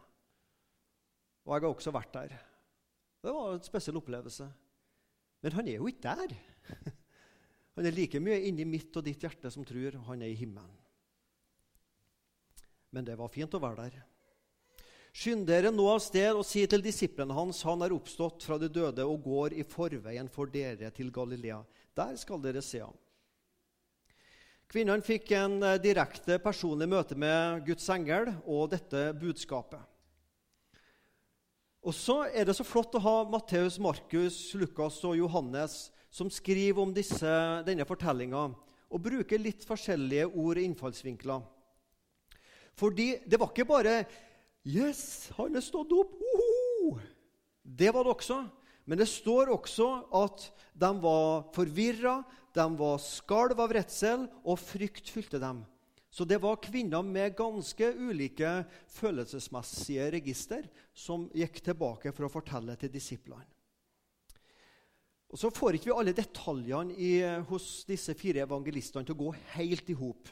Og 1.47 1.53
jeg 1.55 1.63
har 1.63 1.69
også 1.71 1.93
vært 1.95 2.13
der. 2.13 2.35
Det 3.23 3.33
var 3.33 3.55
en 3.55 3.65
spesiell 3.65 3.97
opplevelse. 3.97 4.47
Men 5.41 5.55
han 5.57 5.67
er 5.67 5.79
jo 5.79 5.89
ikke 5.89 6.13
der. 6.21 6.35
Han 7.77 7.85
er 7.85 7.93
like 7.93 8.17
mye 8.17 8.39
inni 8.49 8.65
mitt 8.65 8.95
og 8.97 9.03
ditt 9.05 9.21
hjerte 9.21 9.51
som 9.53 9.61
tror 9.61 9.99
han 10.07 10.21
er 10.25 10.31
i 10.33 10.37
himmelen. 10.39 10.71
Men 12.89 13.05
det 13.05 13.13
var 13.19 13.29
fint 13.29 13.53
å 13.53 13.61
være 13.61 13.83
der. 13.83 13.99
Skynd 15.13 15.45
dere 15.45 15.69
nå 15.69 15.85
av 15.91 16.01
sted 16.01 16.31
og 16.31 16.41
si 16.45 16.63
til 16.65 16.81
disiplene 16.81 17.37
hans 17.37 17.59
han 17.69 17.85
er 17.85 17.93
oppstått 17.93 18.47
fra 18.49 18.57
de 18.57 18.71
døde 18.73 19.05
og 19.05 19.21
går 19.29 19.53
i 19.61 19.65
forveien 19.65 20.25
for 20.33 20.49
dere 20.49 20.89
til 20.89 21.13
Galilea. 21.13 21.59
Der 21.93 22.17
skal 22.17 22.41
dere 22.41 22.65
se 22.65 22.81
ham. 22.81 22.97
Kvinnene 24.67 24.99
fikk 24.99 25.29
en 25.31 25.61
eh, 25.63 25.77
direkte 25.79 26.35
personlig 26.43 26.89
møte 26.91 27.15
med 27.15 27.61
Guds 27.69 27.85
engel 27.93 28.33
og 28.43 28.65
dette 28.73 29.13
budskapet. 29.15 29.79
Og 31.87 31.95
så 31.95 32.25
er 32.27 32.49
det 32.49 32.55
så 32.57 32.65
flott 32.67 32.97
å 32.99 33.03
ha 33.05 33.13
Matteus, 33.31 33.77
Markus, 33.79 34.35
Lukas 34.59 34.97
og 35.07 35.15
Johannes 35.15 35.85
som 36.11 36.27
skriver 36.27 36.83
om 36.83 36.91
disse, 36.91 37.31
denne 37.63 37.87
fortellinga 37.87 38.41
og 38.87 39.03
bruker 39.03 39.39
litt 39.39 39.63
forskjellige 39.67 40.27
ord 40.27 40.59
og 40.59 40.65
innfallsvinkler. 40.65 41.45
Fordi 42.75 43.07
det 43.23 43.39
var 43.39 43.53
ikke 43.53 43.71
bare 43.71 44.05
'Yes, 44.67 45.31
han 45.37 45.55
er 45.55 45.63
stått 45.63 45.95
opp!' 45.95 46.19
Oho! 46.19 46.99
Det 47.63 47.93
var 47.93 48.03
det 48.03 48.15
også. 48.15 48.43
Men 48.85 48.97
det 48.97 49.07
står 49.07 49.51
også 49.51 49.87
at 50.15 50.51
de 50.75 50.91
var 51.03 51.47
forvirra, 51.55 52.23
de 52.57 52.67
var 52.79 53.01
skalv 53.03 53.59
av 53.61 53.73
redsel, 53.77 54.25
og 54.43 54.59
frykt 54.59 55.11
fylte 55.13 55.39
dem. 55.41 55.63
Så 56.09 56.25
det 56.25 56.39
var 56.41 56.61
kvinner 56.63 57.03
med 57.05 57.35
ganske 57.37 57.91
ulike 57.93 58.63
følelsesmessige 58.89 60.07
register 60.15 60.65
som 60.95 61.27
gikk 61.35 61.59
tilbake 61.61 62.13
for 62.15 62.25
å 62.25 62.31
fortelle 62.31 62.73
til 62.79 62.89
disiplene. 62.93 63.45
Og 65.27 65.35
Så 65.37 65.51
får 65.51 65.75
ikke 65.75 65.89
vi 65.89 65.97
alle 65.99 66.15
detaljene 66.15 66.95
i, 66.95 67.11
hos 67.49 67.83
disse 67.85 68.15
fire 68.15 68.45
evangelistene 68.45 69.03
til 69.05 69.17
å 69.17 69.23
gå 69.25 69.33
helt 69.57 69.89
i 69.91 69.97
hop. 69.99 70.31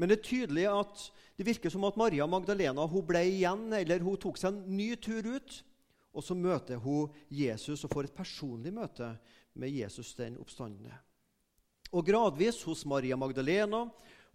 Men 0.00 0.08
det 0.08 0.16
er 0.16 0.28
tydelig 0.30 0.64
at 0.72 1.02
det 1.36 1.44
virker 1.44 1.72
som 1.72 1.84
at 1.84 1.98
Maria 2.00 2.24
Magdalena 2.24 2.86
hun 2.88 3.04
ble 3.04 3.20
igjen, 3.28 3.66
eller 3.76 4.00
hun 4.00 4.16
tok 4.16 4.40
seg 4.40 4.54
en 4.54 4.78
ny 4.78 4.94
tur 4.96 5.28
ut. 5.28 5.58
Og 6.16 6.24
så 6.24 6.34
møter 6.34 6.80
hun 6.80 7.12
Jesus 7.28 7.84
og 7.84 7.92
får 7.92 8.08
et 8.08 8.16
personlig 8.16 8.72
møte 8.74 9.12
med 9.60 9.76
Jesus 9.76 10.14
den 10.16 10.40
oppstandende. 10.40 10.96
Og 11.90 12.06
gradvis 12.06 12.60
hos 12.62 12.84
Maria 12.86 13.16
Magdalena, 13.18 13.86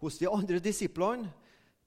hos 0.01 0.19
de 0.19 0.27
andre 0.27 0.59
disiplene, 0.59 1.29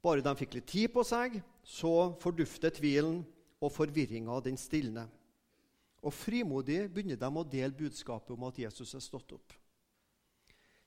bare 0.03 0.23
de 0.25 0.33
fikk 0.39 0.57
litt 0.57 0.69
tid 0.71 0.93
på 0.95 1.05
seg, 1.05 1.41
så 1.67 2.15
forduftet 2.23 2.79
tvilen, 2.79 3.25
og 3.59 3.73
forvirringa 3.75 4.37
den 4.45 4.55
stilne. 4.55 5.09
Og 5.99 6.15
frimodig 6.15 6.85
begynner 6.93 7.19
de 7.19 7.29
å 7.29 7.43
dele 7.43 7.75
budskapet 7.75 8.31
om 8.37 8.45
at 8.47 8.61
Jesus 8.63 8.95
er 8.95 9.03
stått 9.03 9.35
opp. 9.35 9.57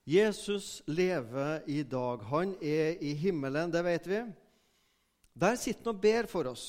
Jesus 0.08 0.80
lever 0.88 1.60
i 1.70 1.82
dag. 1.86 2.24
Han 2.32 2.56
er 2.64 2.96
i 3.04 3.12
himmelen, 3.14 3.70
det 3.70 3.84
vet 3.86 4.08
vi. 4.08 4.22
Der 5.36 5.58
sitter 5.60 5.90
han 5.90 5.94
og 5.94 6.00
ber 6.02 6.28
for 6.30 6.48
oss 6.50 6.66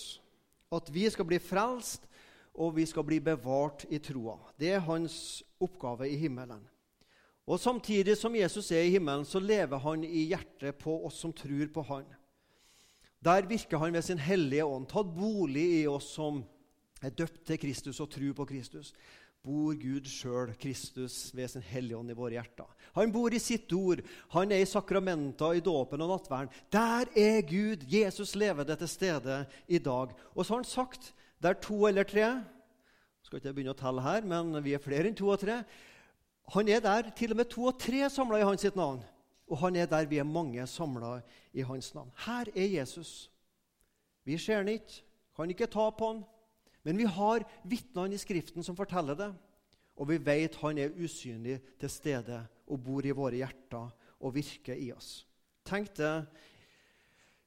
at 0.73 0.89
vi 0.93 1.07
skal 1.11 1.27
bli 1.29 1.39
frelst 1.41 2.05
og 2.53 2.75
vi 2.77 2.85
skal 2.85 3.05
bli 3.07 3.17
bevart 3.23 3.87
i 3.89 3.97
troa. 4.03 4.37
Det 4.59 4.75
er 4.75 4.85
hans 4.85 5.41
oppgave 5.61 6.11
i 6.11 6.19
himmelen. 6.19 6.61
Og 7.47 7.59
Samtidig 7.59 8.15
som 8.17 8.35
Jesus 8.35 8.71
er 8.71 8.85
i 8.87 8.93
himmelen, 8.93 9.25
så 9.25 9.39
lever 9.39 9.81
han 9.83 10.03
i 10.03 10.27
hjertet 10.31 10.77
på 10.79 10.95
oss 11.07 11.19
som 11.19 11.33
tror 11.35 11.67
på 11.73 11.83
han. 11.89 12.05
Der 13.23 13.47
virker 13.47 13.79
han 13.79 13.93
ved 13.93 14.03
sin 14.03 14.19
hellige 14.19 14.65
ånd, 14.65 14.87
tatt 14.91 15.11
bolig 15.15 15.65
i 15.81 15.83
oss 15.87 16.09
som 16.15 16.41
er 17.03 17.11
døpt 17.11 17.45
til 17.47 17.59
Kristus 17.59 17.99
og 18.03 18.11
tror 18.11 18.33
på 18.35 18.47
Kristus 18.47 18.93
bor 19.43 19.75
Gud 19.75 20.07
sjøl, 20.07 20.53
Kristus, 20.59 21.33
ved 21.35 21.49
sin 21.51 21.65
hellige 21.67 21.97
ånd 21.99 22.11
i 22.13 22.15
våre 22.15 22.37
hjerter. 22.37 22.69
Han 22.95 23.11
bor 23.11 23.33
i 23.35 23.41
sitt 23.43 23.71
ord, 23.75 23.99
han 24.31 24.53
er 24.55 24.63
i 24.63 24.69
sakramenta, 24.69 25.49
i 25.51 25.63
dåpen 25.63 26.03
og 26.05 26.13
nattverden. 26.13 26.53
Der 26.71 27.11
er 27.11 27.41
Gud, 27.47 27.83
Jesus 27.91 28.37
levende 28.39 28.77
til 28.79 28.91
stede 28.91 29.41
i 29.67 29.81
dag. 29.83 30.13
Og 30.31 30.45
så 30.45 30.53
har 30.53 30.61
han 30.63 30.69
sagt, 30.69 31.11
der 31.43 31.59
to 31.59 31.81
eller 31.89 32.07
tre 32.07 32.29
skal 33.23 33.41
ikke 33.41 33.53
begynne 33.57 33.75
å 33.75 33.79
telle 33.79 34.03
her, 34.05 34.23
men 34.27 34.55
vi 34.63 34.77
er 34.77 34.83
flere 34.83 35.11
enn 35.11 35.19
to 35.19 35.27
og 35.33 35.41
tre. 35.43 35.59
Han 36.51 36.67
er 36.67 36.79
der 36.83 37.09
til 37.15 37.31
og 37.31 37.37
med 37.39 37.49
to 37.49 37.69
og 37.71 37.79
tre 37.79 38.09
samla 38.09 38.41
i 38.41 38.47
hans 38.47 38.67
navn. 38.75 39.03
Og 39.47 39.57
han 39.57 39.75
er 39.75 39.85
der 39.85 40.05
vi 40.05 40.17
er 40.17 40.27
mange 40.27 40.67
samla 40.67 41.21
i 41.53 41.61
hans 41.61 41.93
navn. 41.95 42.11
Her 42.25 42.51
er 42.55 42.67
Jesus. 42.79 43.31
Vi 44.23 44.37
ser 44.37 44.57
han 44.57 44.67
ikke, 44.67 45.03
kan 45.35 45.49
ikke 45.49 45.67
ta 45.67 45.89
på 45.89 46.11
han, 46.11 46.23
men 46.83 46.97
vi 46.97 47.03
har 47.03 47.43
vitnene 47.63 48.15
i 48.15 48.21
Skriften 48.21 48.63
som 48.63 48.75
forteller 48.75 49.15
det. 49.15 49.33
Og 49.95 50.09
vi 50.09 50.17
vet 50.17 50.55
han 50.61 50.77
er 50.77 50.95
usynlig 50.97 51.59
til 51.79 51.89
stede 51.89 52.39
og 52.67 52.79
bor 52.83 53.05
i 53.05 53.13
våre 53.13 53.37
hjerter 53.37 53.91
og 54.19 54.35
virker 54.35 54.79
i 54.79 54.91
oss. 54.95 55.25
Tenk 55.65 55.93
det 55.97 56.25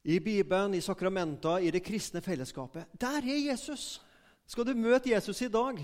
i 0.07 0.21
Bibelen, 0.21 0.75
i 0.75 0.81
sakramenter, 0.81 1.59
i 1.59 1.73
det 1.75 1.83
kristne 1.85 2.23
fellesskapet. 2.23 2.87
Der 3.01 3.19
er 3.19 3.41
Jesus! 3.51 4.01
Skal 4.47 4.67
du 4.69 4.77
møte 4.79 5.11
Jesus 5.11 5.41
i 5.43 5.49
dag? 5.51 5.81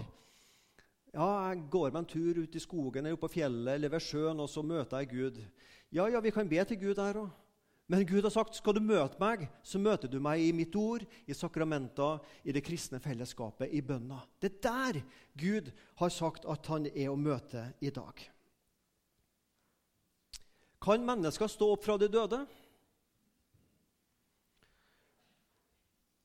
Ja, 1.12 1.28
jeg 1.50 1.66
går 1.72 1.90
meg 1.92 2.00
en 2.00 2.08
tur 2.08 2.38
ut 2.40 2.54
i 2.56 2.62
skogen 2.62 3.04
eller 3.04 3.20
på 3.20 3.28
fjellet 3.34 3.76
eller 3.76 3.92
ved 3.92 4.00
sjøen, 4.00 4.40
og 4.40 4.48
så 4.48 4.64
møter 4.64 5.02
jeg 5.02 5.10
Gud. 5.10 5.40
Ja, 5.92 6.06
ja, 6.08 6.20
vi 6.24 6.32
kan 6.32 6.48
be 6.48 6.62
til 6.64 6.80
Gud 6.80 6.96
der 6.96 7.20
òg. 7.20 7.30
Men 7.92 8.06
Gud 8.08 8.24
har 8.24 8.32
sagt 8.32 8.56
skal 8.56 8.78
du 8.78 8.80
møte 8.80 9.18
meg, 9.20 9.42
så 9.60 9.76
møter 9.76 10.08
du 10.08 10.16
meg 10.22 10.40
i 10.40 10.52
mitt 10.56 10.72
ord, 10.78 11.02
i 11.28 11.34
sakramenter, 11.36 12.22
i 12.48 12.54
det 12.54 12.62
kristne 12.64 13.02
fellesskapet, 13.02 13.68
i 13.68 13.82
bønna. 13.84 14.22
Det 14.40 14.54
er 14.54 14.62
der 14.64 15.00
Gud 15.36 15.68
har 16.00 16.14
sagt 16.14 16.46
at 16.48 16.70
han 16.72 16.88
er 16.88 17.10
å 17.12 17.18
møte 17.18 17.66
i 17.84 17.92
dag. 17.92 18.22
Kan 20.82 21.04
mennesker 21.04 21.50
stå 21.50 21.74
opp 21.74 21.84
fra 21.84 21.98
de 22.00 22.08
døde? 22.08 22.40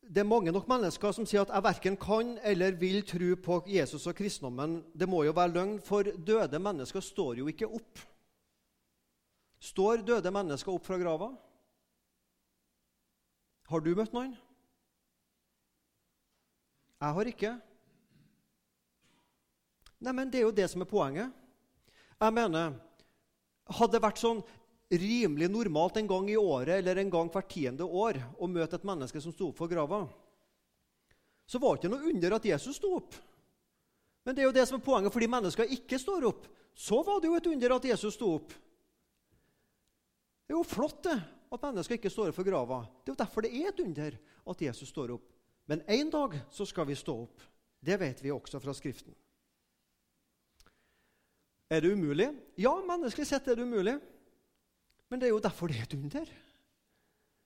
Det 0.07 0.21
er 0.21 0.27
mange 0.27 0.53
nok 0.55 0.69
mennesker 0.71 1.11
som 1.11 1.25
sier 1.27 1.43
at 1.43 1.51
jeg 1.51 1.65
verken 1.65 1.97
kan 1.99 2.37
eller 2.47 2.77
vil 2.79 3.01
tro 3.07 3.33
på 3.43 3.57
Jesus 3.67 4.05
og 4.07 4.15
kristendommen. 4.15 4.79
Det 4.95 5.07
må 5.09 5.25
jo 5.27 5.33
være 5.35 5.51
løgn, 5.51 5.73
for 5.83 6.07
døde 6.07 6.59
mennesker 6.63 7.03
står 7.03 7.41
jo 7.41 7.47
ikke 7.51 7.67
opp. 7.67 8.03
Står 9.59 10.05
døde 10.07 10.31
mennesker 10.31 10.71
opp 10.71 10.85
fra 10.87 10.99
grava? 11.01 11.27
Har 13.67 13.83
du 13.83 13.91
møtt 13.99 14.15
noen? 14.15 14.31
Jeg 16.97 17.15
har 17.19 17.29
ikke. 17.33 17.53
Nei, 19.99 20.13
men 20.13 20.31
Det 20.31 20.39
er 20.39 20.47
jo 20.47 20.55
det 20.55 20.69
som 20.71 20.81
er 20.81 20.89
poenget. 20.89 21.33
Jeg 22.21 22.33
mener, 22.33 22.77
Hadde 23.67 23.97
det 23.97 23.99
vært 23.99 24.21
sånn 24.21 24.37
rimelig 24.89 25.49
normalt 25.51 25.97
en 25.97 26.07
gang 26.07 26.29
i 26.31 26.37
året 26.39 26.77
eller 26.79 27.01
en 27.01 27.09
gang 27.11 27.31
hvert 27.31 27.49
tiende 27.51 27.83
år 27.83 28.19
å 28.39 28.47
møte 28.47 28.79
et 28.79 28.87
menneske 28.87 29.21
som 29.21 29.33
sto 29.35 29.49
opp 29.51 29.59
for 29.59 29.71
grava, 29.71 30.05
så 31.47 31.59
var 31.59 31.75
det 31.75 31.83
ikke 31.83 31.93
noe 31.95 32.11
under 32.11 32.35
at 32.37 32.47
Jesus 32.47 32.79
sto 32.79 32.93
opp. 32.97 33.15
Men 34.27 34.35
det 34.35 34.43
er 34.43 34.49
jo 34.49 34.55
det 34.55 34.65
som 34.67 34.79
er 34.79 34.83
poenget, 34.83 35.13
fordi 35.13 35.29
mennesker 35.31 35.75
ikke 35.77 35.99
står 35.99 36.27
opp. 36.27 36.47
Så 36.75 36.99
var 37.07 37.21
det 37.23 37.29
jo 37.29 37.37
et 37.37 37.47
under 37.47 37.75
at 37.77 37.85
Jesus 37.87 38.17
sto 38.17 38.33
opp. 38.35 38.51
Det 40.47 40.55
er 40.55 40.59
jo 40.59 40.67
flott, 40.67 40.99
det 41.07 41.15
at 41.47 41.63
mennesker 41.63 41.95
ikke 41.95 42.11
står 42.11 42.31
opp 42.31 42.39
for 42.39 42.47
grava. 42.47 42.81
Det 43.03 43.11
er 43.11 43.15
jo 43.15 43.21
derfor 43.23 43.45
det 43.45 43.53
er 43.55 43.69
et 43.71 43.79
under 43.83 44.17
at 44.51 44.65
Jesus 44.67 44.91
står 44.91 45.15
opp. 45.15 45.29
Men 45.67 45.83
en 45.87 46.11
dag 46.11 46.35
så 46.51 46.67
skal 46.67 46.87
vi 46.87 46.95
stå 46.95 47.15
opp. 47.23 47.43
Det 47.79 47.95
vet 47.99 48.19
vi 48.23 48.33
også 48.35 48.59
fra 48.63 48.75
Skriften. 48.75 49.15
Er 51.67 51.83
det 51.83 51.91
umulig? 51.91 52.29
Ja, 52.59 52.71
menneskelig 52.87 53.27
sett 53.27 53.47
er 53.47 53.59
det 53.59 53.67
umulig. 53.67 53.97
Men 55.09 55.19
det 55.19 55.27
er 55.27 55.35
jo 55.35 55.43
derfor 55.43 55.71
det 55.71 55.79
er 55.79 55.87
et 55.87 55.95
under. 55.97 56.25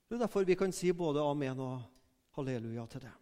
Det 0.08 0.16
er 0.16 0.24
derfor 0.24 0.44
vi 0.44 0.58
kan 0.58 0.72
si 0.74 0.92
både 0.92 1.22
amen 1.22 1.60
og 1.62 1.82
halleluja 2.36 2.86
til 2.90 3.04
det. 3.04 3.12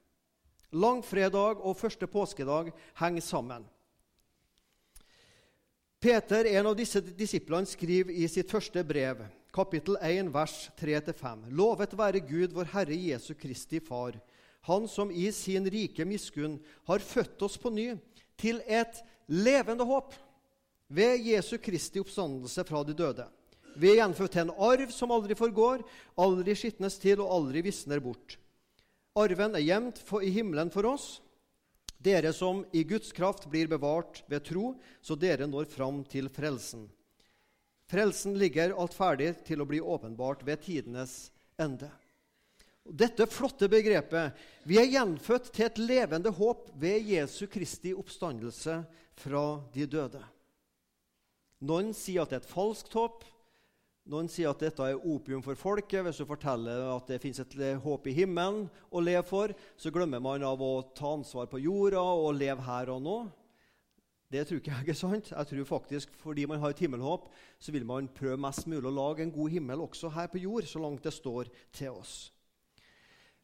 Langfredag 0.73 1.61
og 1.67 1.77
første 1.77 2.07
påskedag 2.07 2.71
henger 3.01 3.21
sammen. 3.27 3.67
Peter, 6.01 6.47
en 6.49 6.71
av 6.71 6.77
disse 6.79 7.03
disiplene, 7.03 7.69
skriver 7.69 8.15
i 8.15 8.29
sitt 8.31 8.49
første 8.49 8.85
brev 8.87 9.21
kapittel 9.53 9.99
1, 10.01 10.31
vers 10.33 10.71
3-5. 10.79 11.51
Lovet 11.53 11.97
være 11.99 12.23
Gud, 12.25 12.55
vår 12.55 12.71
Herre 12.73 12.97
Jesu 12.97 13.35
Kristi 13.35 13.81
Far, 13.85 14.17
Han 14.63 14.87
som 14.89 15.11
i 15.11 15.31
sin 15.33 15.65
rike 15.73 16.05
miskunn 16.05 16.59
har 16.85 17.01
født 17.01 17.43
oss 17.43 17.57
på 17.57 17.71
ny 17.73 17.95
til 18.37 18.61
et 18.69 18.99
levende 19.27 19.87
håp 19.89 20.13
ved 20.89 21.25
Jesu 21.25 21.57
Kristi 21.59 22.01
oppstandelse 22.01 22.65
fra 22.69 22.83
de 22.85 22.95
døde. 22.95 23.25
Vi 23.81 23.89
er 23.89 24.03
gjenfødt 24.03 24.35
til 24.35 24.45
en 24.45 24.55
arv 24.61 24.93
som 24.93 25.13
aldri 25.15 25.37
forgår, 25.39 25.83
aldri 26.21 26.55
skitnes 26.59 26.99
til 27.01 27.23
og 27.25 27.33
aldri 27.33 27.63
visner 27.65 28.03
bort. 28.05 28.37
Arven 29.17 29.57
er 29.57 29.65
gjemt 29.65 30.03
i 30.21 30.31
himmelen 30.35 30.71
for 30.75 30.87
oss, 30.91 31.21
dere 32.01 32.33
som 32.37 32.63
i 32.77 32.85
Guds 32.85 33.13
kraft 33.17 33.49
blir 33.51 33.69
bevart 33.69 34.23
ved 34.29 34.45
tro, 34.45 34.75
så 35.01 35.17
dere 35.17 35.49
når 35.49 35.69
fram 35.73 36.03
til 36.09 36.29
frelsen. 36.33 36.87
Frelsen 37.91 38.37
ligger 38.39 38.77
alt 38.79 38.95
ferdig 38.95 39.33
til 39.49 39.61
å 39.61 39.69
bli 39.69 39.81
åpenbart 39.81 40.45
ved 40.47 40.63
tidenes 40.63 41.31
ende. 41.59 41.89
Dette 42.85 43.27
flotte 43.29 43.69
begrepet 43.71 44.37
Vi 44.65 44.79
er 44.81 44.89
gjenfødt 44.89 45.51
til 45.53 45.67
et 45.67 45.81
levende 45.81 46.33
håp 46.33 46.71
ved 46.81 47.11
Jesu 47.11 47.47
Kristi 47.51 47.93
oppstandelse 47.97 48.81
fra 49.21 49.45
de 49.75 49.89
døde. 49.91 50.23
Noen 51.61 51.93
sier 51.97 52.25
at 52.25 52.33
det 52.33 52.41
er 52.41 52.45
et 52.47 52.55
falskt 52.55 52.95
håp. 52.97 53.27
Noen 54.11 54.27
sier 54.27 54.51
at 54.51 54.59
dette 54.59 54.83
er 54.83 55.05
opium 55.07 55.43
for 55.45 55.55
folket. 55.55 56.03
Hvis 56.03 56.19
du 56.19 56.27
forteller 56.27 56.89
at 56.97 57.11
det 57.13 57.21
fins 57.23 57.39
et 57.39 57.53
håp 57.85 58.09
i 58.11 58.15
himmelen 58.17 58.65
å 58.91 59.03
leve 59.03 59.23
for, 59.29 59.53
så 59.79 59.93
glemmer 59.95 60.23
man 60.23 60.43
av 60.43 60.59
å 60.59 60.81
ta 60.97 61.13
ansvar 61.15 61.47
på 61.51 61.61
jorda 61.63 62.03
og 62.03 62.35
leve 62.41 62.65
her 62.67 62.91
og 62.91 63.05
nå. 63.05 63.19
Det 64.31 64.43
tror 64.47 64.59
ikke 64.59 64.75
jeg 64.75 64.91
er 64.91 64.99
sant. 64.99 65.31
Jeg 65.31 65.51
tror 65.51 65.69
faktisk 65.69 66.15
Fordi 66.19 66.47
man 66.47 66.59
har 66.63 66.75
et 66.75 66.83
himmelhåp, 66.83 67.29
så 67.59 67.71
vil 67.75 67.87
man 67.87 68.11
prøve 68.11 68.39
mest 68.39 68.67
mulig 68.67 68.91
å 68.91 68.95
lage 68.95 69.23
en 69.23 69.35
god 69.35 69.55
himmel 69.55 69.87
også 69.87 70.11
her 70.15 70.27
på 70.31 70.43
jord, 70.43 70.67
så 70.67 70.83
langt 70.83 71.07
det 71.07 71.15
står 71.15 71.51
til 71.75 71.95
oss. 71.95 72.33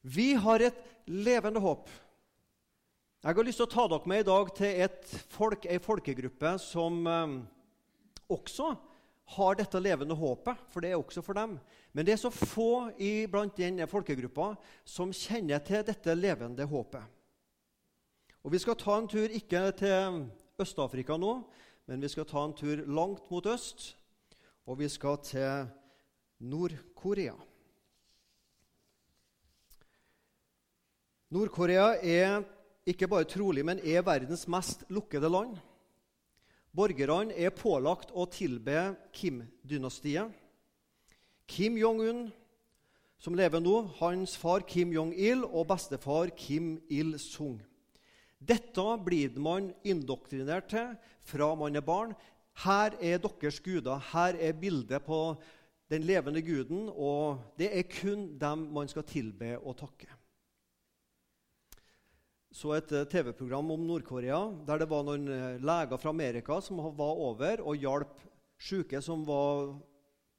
Vi 0.02 0.32
har 0.34 0.62
et 0.62 0.82
levende 1.06 1.62
håp. 1.62 1.86
Jeg 3.22 3.34
har 3.34 3.46
lyst 3.46 3.58
til 3.62 3.66
å 3.66 3.70
ta 3.70 3.86
dere 3.90 4.10
med 4.10 4.22
i 4.22 4.26
dag 4.26 4.52
til 4.54 4.82
et 4.86 5.14
folk, 5.34 5.66
en 5.66 5.82
folkegruppe 5.82 6.52
som 6.62 7.00
eh, 7.10 7.38
også 8.30 8.74
har 9.34 9.58
dette 9.58 9.80
levende 9.82 10.14
håpet, 10.14 10.60
for 10.70 10.82
det 10.82 10.92
er 10.92 11.00
også 11.00 11.22
for 11.24 11.34
dem. 11.34 11.56
Men 11.92 12.06
det 12.06 12.14
er 12.14 12.20
så 12.20 12.30
få 12.30 12.92
i, 13.02 13.26
blant 13.26 13.56
denne 13.58 13.88
folkegruppa 13.90 14.52
som 14.86 15.14
kjenner 15.14 15.62
til 15.66 15.82
dette 15.86 16.14
levende 16.14 16.66
håpet. 16.70 17.02
Og 18.46 18.52
Vi 18.52 18.58
skal 18.62 18.78
ta 18.78 18.94
en 19.00 19.08
tur 19.10 19.26
ikke 19.26 19.72
til 19.74 20.20
Øst-Afrika 20.62 21.16
nå, 21.18 21.32
men 21.86 22.02
vi 22.02 22.08
skal 22.08 22.26
ta 22.26 22.44
en 22.44 22.54
tur 22.54 22.84
langt 22.86 23.30
mot 23.30 23.46
øst. 23.46 23.96
Og 24.66 24.78
vi 24.78 24.88
skal 24.88 25.18
til 25.22 25.66
Nord-Korea. 26.38 27.34
Nord-Korea 31.30 31.96
er 32.02 32.42
ikke 32.86 33.08
bare 33.08 33.24
trolig, 33.24 33.64
men 33.66 33.82
er 33.82 34.02
verdens 34.06 34.46
mest 34.48 34.84
lukkede 34.88 35.30
land. 35.30 35.56
Borgerne 36.76 37.32
er 37.32 37.54
pålagt 37.56 38.10
å 38.12 38.26
tilbe 38.28 38.90
Kim-dynastiet. 39.16 40.28
Kim 41.48 41.78
Jong-un, 41.80 42.26
som 43.16 43.36
lever 43.38 43.62
nå, 43.64 43.78
hans 43.96 44.34
far 44.36 44.66
Kim 44.68 44.92
Jong-il 44.92 45.46
og 45.46 45.70
bestefar 45.70 46.34
Kim 46.36 46.74
Il-sung. 46.92 47.56
Dette 48.36 48.84
blir 49.06 49.38
man 49.40 49.70
indoktrinert 49.88 50.68
til 50.74 50.92
fra 51.24 51.48
man 51.56 51.80
er 51.80 51.86
barn. 51.86 52.12
Her 52.66 52.92
er 53.00 53.24
deres 53.24 53.62
guder. 53.64 54.02
Her 54.12 54.36
er 54.36 54.60
bildet 54.60 55.06
på 55.06 55.22
den 55.88 56.04
levende 56.04 56.44
guden, 56.44 56.90
og 56.92 57.40
det 57.56 57.70
er 57.72 57.88
kun 57.88 58.34
dem 58.36 58.68
man 58.76 58.92
skal 58.92 59.06
tilbe 59.08 59.54
og 59.62 59.78
takke. 59.80 60.10
Så 62.56 62.72
et 62.72 62.92
eh, 62.96 63.04
TV-program 63.12 63.74
om 63.74 63.82
Nord-Korea 63.84 64.38
der 64.64 64.80
det 64.80 64.88
var 64.88 65.04
noen 65.04 65.28
eh, 65.28 65.58
leger 65.60 66.00
fra 66.00 66.12
Amerika 66.14 66.56
som 66.64 66.80
var 66.96 67.20
over 67.20 67.60
og 67.60 67.76
hjalp 67.76 68.22
syke 68.56 69.02
som 69.04 69.26
var 69.28 69.74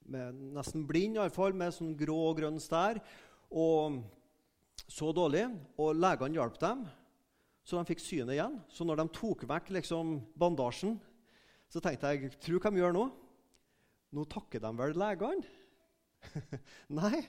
nesten 0.08 0.86
blind, 0.88 1.18
iallfall, 1.18 1.54
med 1.54 1.76
sånn 1.76 1.92
grå 2.00 2.16
og 2.30 2.38
grønn 2.40 2.62
stær. 2.64 3.02
Og 3.52 4.00
så 4.88 5.12
dårlig. 5.12 5.44
Og 5.78 5.98
legene 6.00 6.40
hjalp 6.40 6.58
dem, 6.62 6.86
så 7.68 7.78
de 7.78 7.92
fikk 7.92 8.02
synet 8.02 8.38
igjen. 8.38 8.56
Så 8.72 8.88
når 8.88 9.02
de 9.02 9.08
tok 9.20 9.44
vekk 9.52 9.74
liksom, 9.76 10.18
bandasjen, 10.40 10.96
så 11.68 11.84
tenkte 11.84 12.14
jeg 12.16 12.32
Tro 12.40 12.62
hva 12.64 12.72
de 12.72 12.80
gjør 12.80 12.96
nå? 12.96 13.06
Nå 14.16 14.24
takker 14.32 14.64
de 14.64 14.72
vel 14.80 14.96
legene? 14.98 15.44
Nei. 17.02 17.26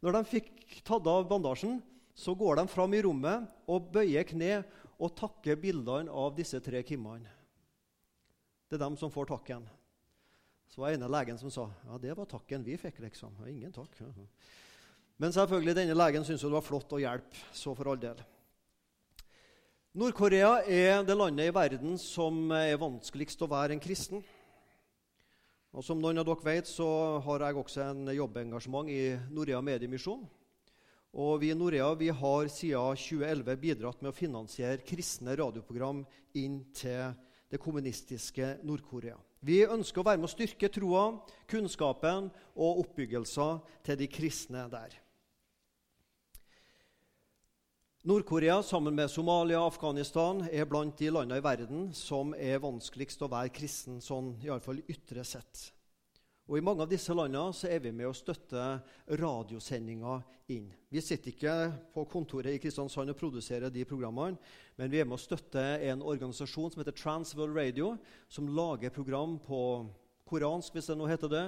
Når 0.00 0.16
de 0.16 0.28
fikk 0.30 0.78
tatt 0.86 1.10
av 1.10 1.26
bandasjen, 1.28 1.80
så 2.20 2.34
går 2.36 2.60
de 2.60 2.68
fram 2.68 2.92
i 2.94 3.00
rommet 3.02 3.48
og 3.70 3.86
bøyer 3.94 4.26
kne 4.28 4.58
og 5.00 5.14
takker 5.16 5.56
bildene 5.60 6.12
av 6.12 6.34
disse 6.36 6.58
tre 6.60 6.82
Kimmene. 6.84 7.30
Det 8.68 8.76
er 8.76 8.82
dem 8.82 8.98
som 9.00 9.10
får 9.10 9.30
takken. 9.32 9.64
Så 10.70 10.82
var 10.82 10.92
ene 10.94 11.08
legen 11.10 11.38
som 11.40 11.50
sa 11.50 11.64
ja, 11.88 11.96
det 11.98 12.12
var 12.14 12.28
takken 12.30 12.62
vi 12.66 12.76
fikk. 12.78 13.00
liksom. 13.02 13.32
Ingen 13.48 13.72
takk. 13.72 13.96
Men 15.20 15.32
selvfølgelig, 15.32 15.74
denne 15.80 15.96
legen 15.96 16.24
syntes 16.24 16.44
det 16.44 16.52
var 16.52 16.64
flott 16.64 16.92
å 16.92 17.00
hjelpe. 17.00 17.40
Så 17.56 17.72
for 17.74 17.90
all 17.90 17.98
del. 18.00 18.20
Nord-Korea 19.96 20.60
er 20.70 21.00
det 21.02 21.16
landet 21.16 21.48
i 21.48 21.54
verden 21.54 21.96
som 21.98 22.52
er 22.54 22.78
vanskeligst 22.78 23.40
å 23.42 23.48
være 23.50 23.74
en 23.74 23.82
kristen. 23.82 24.22
Og 25.72 25.82
Som 25.86 26.02
noen 26.02 26.20
av 26.20 26.28
dere 26.28 26.44
vet, 26.46 26.68
så 26.68 27.18
har 27.24 27.46
jeg 27.46 27.58
også 27.58 27.82
en 27.88 28.12
jobbengasjement 28.12 28.92
i 28.92 29.16
Norea 29.32 29.62
Mediemisjon. 29.64 30.22
Og 31.10 31.40
vi 31.42 31.50
i 31.50 31.56
Norea 31.58 31.88
vi 31.98 32.08
har 32.14 32.48
siden 32.52 32.94
2011 32.94 33.56
bidratt 33.58 34.02
med 34.02 34.12
å 34.12 34.16
finansiere 34.16 34.84
kristne 34.86 35.34
radioprogram 35.40 36.04
inn 36.38 36.60
til 36.76 37.10
det 37.50 37.58
kommunistiske 37.58 38.60
Nord-Korea. 38.62 39.16
Vi 39.42 39.64
ønsker 39.64 40.02
å 40.02 40.06
være 40.06 40.20
med 40.20 40.28
å 40.28 40.30
styrke 40.30 40.68
troa, 40.70 41.08
kunnskapen 41.50 42.28
og 42.54 42.82
oppbyggelser 42.84 43.58
til 43.88 43.98
de 43.98 44.10
kristne 44.12 44.68
der. 44.70 44.94
Nord-Korea 48.06 48.62
sammen 48.64 48.94
med 48.96 49.10
Somalia 49.12 49.58
og 49.60 49.74
Afghanistan 49.74 50.44
er 50.48 50.64
blant 50.64 50.94
de 50.96 51.10
landene 51.10 51.40
i 51.40 51.44
verden 51.44 51.90
som 51.96 52.30
er 52.38 52.62
vanskeligst 52.62 53.26
å 53.26 53.28
være 53.28 53.52
kristen, 53.52 53.98
sånn 54.00 54.36
iallfall 54.46 54.80
ytre 54.88 55.26
sett. 55.26 55.66
Og 56.50 56.58
I 56.58 56.64
mange 56.66 56.82
av 56.82 56.90
disse 56.90 57.14
landene 57.14 57.54
så 57.54 57.68
er 57.70 57.78
vi 57.78 57.92
med 57.94 58.08
å 58.08 58.16
støtte 58.16 58.58
radiosendinger 59.20 60.24
inn. 60.50 60.64
Vi 60.90 60.98
sitter 60.98 61.30
ikke 61.30 61.52
på 61.94 62.02
kontoret 62.10 62.56
i 62.56 62.58
Kristiansand 62.58 63.12
og 63.12 63.18
produserer 63.20 63.70
de 63.70 63.84
programmene, 63.86 64.34
men 64.74 64.90
vi 64.90 64.98
er 64.98 65.06
med 65.06 65.14
å 65.14 65.22
støtte 65.22 65.62
en 65.86 66.02
organisasjon 66.02 66.72
som 66.72 66.82
heter 66.82 66.96
Transworld 66.98 67.54
Radio, 67.54 67.92
som 68.26 68.50
lager 68.50 68.90
program 68.90 69.36
på 69.44 69.60
koransk, 70.26 70.74
hvis 70.74 70.90
det 70.90 70.96
nå 70.98 71.06
heter 71.06 71.30
det, 71.30 71.44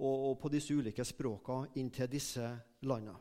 og, 0.00 0.38
på 0.40 0.48
disse 0.48 0.72
ulike 0.72 1.04
språkene 1.04 1.68
inn 1.76 1.90
til 1.92 2.08
disse 2.08 2.46
landene. 2.88 3.18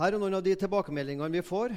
Her 0.00 0.16
er 0.16 0.22
noen 0.22 0.38
av 0.38 0.46
de 0.46 0.56
tilbakemeldingene 0.56 1.36
vi 1.36 1.44
får. 1.44 1.76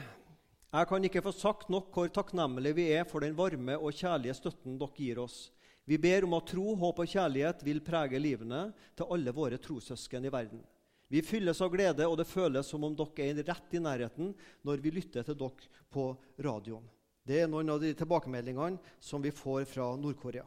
Jeg 0.72 0.88
kan 0.88 1.04
ikke 1.04 1.26
få 1.26 1.36
sagt 1.36 1.68
nok 1.68 1.92
hvor 1.92 2.08
takknemlige 2.16 2.80
vi 2.80 2.88
er 2.96 3.04
for 3.04 3.28
den 3.28 3.36
varme 3.36 3.76
og 3.76 3.92
kjærlige 3.92 4.38
støtten 4.40 4.80
dere 4.80 4.96
gir 4.96 5.20
oss. 5.28 5.50
Vi 5.86 5.98
ber 6.02 6.26
om 6.26 6.34
at 6.34 6.48
tro, 6.50 6.74
håp 6.82 7.02
og 7.04 7.10
kjærlighet 7.10 7.62
vil 7.66 7.84
prege 7.86 8.18
livene 8.22 8.72
til 8.98 9.12
alle 9.14 9.34
våre 9.36 9.60
trossøsken 9.62 10.26
i 10.26 10.34
verden. 10.34 10.64
Vi 11.08 11.22
fylles 11.22 11.62
av 11.62 11.70
glede, 11.70 12.08
og 12.10 12.18
det 12.18 12.26
føles 12.26 12.66
som 12.66 12.84
om 12.88 12.96
dere 12.98 13.28
er 13.30 13.44
rett 13.46 13.76
i 13.78 13.82
nærheten 13.82 14.34
når 14.66 14.82
vi 14.82 14.96
lytter 14.96 15.26
til 15.28 15.38
dere 15.38 15.70
på 15.94 16.08
radioen. 16.42 16.88
Det 17.26 17.44
er 17.44 17.50
noen 17.50 17.70
av 17.74 17.82
de 17.82 17.94
tilbakemeldingene 17.98 18.98
som 19.02 19.22
vi 19.22 19.34
får 19.34 19.66
fra 19.70 19.92
Nord-Korea. 19.98 20.46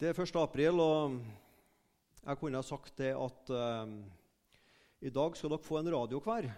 Det 0.00 0.08
er 0.08 0.16
1. 0.16 0.38
april, 0.40 0.80
og 0.80 1.18
jeg 2.22 2.38
kunne 2.40 2.62
ha 2.62 2.64
sagt 2.64 3.02
det 3.02 3.10
at 3.18 3.50
uh, 3.52 3.90
i 5.02 5.10
dag 5.12 5.36
skal 5.36 5.52
dere 5.52 5.66
få 5.66 5.82
en 5.82 5.90
radio 5.92 6.22
hver. 6.22 6.48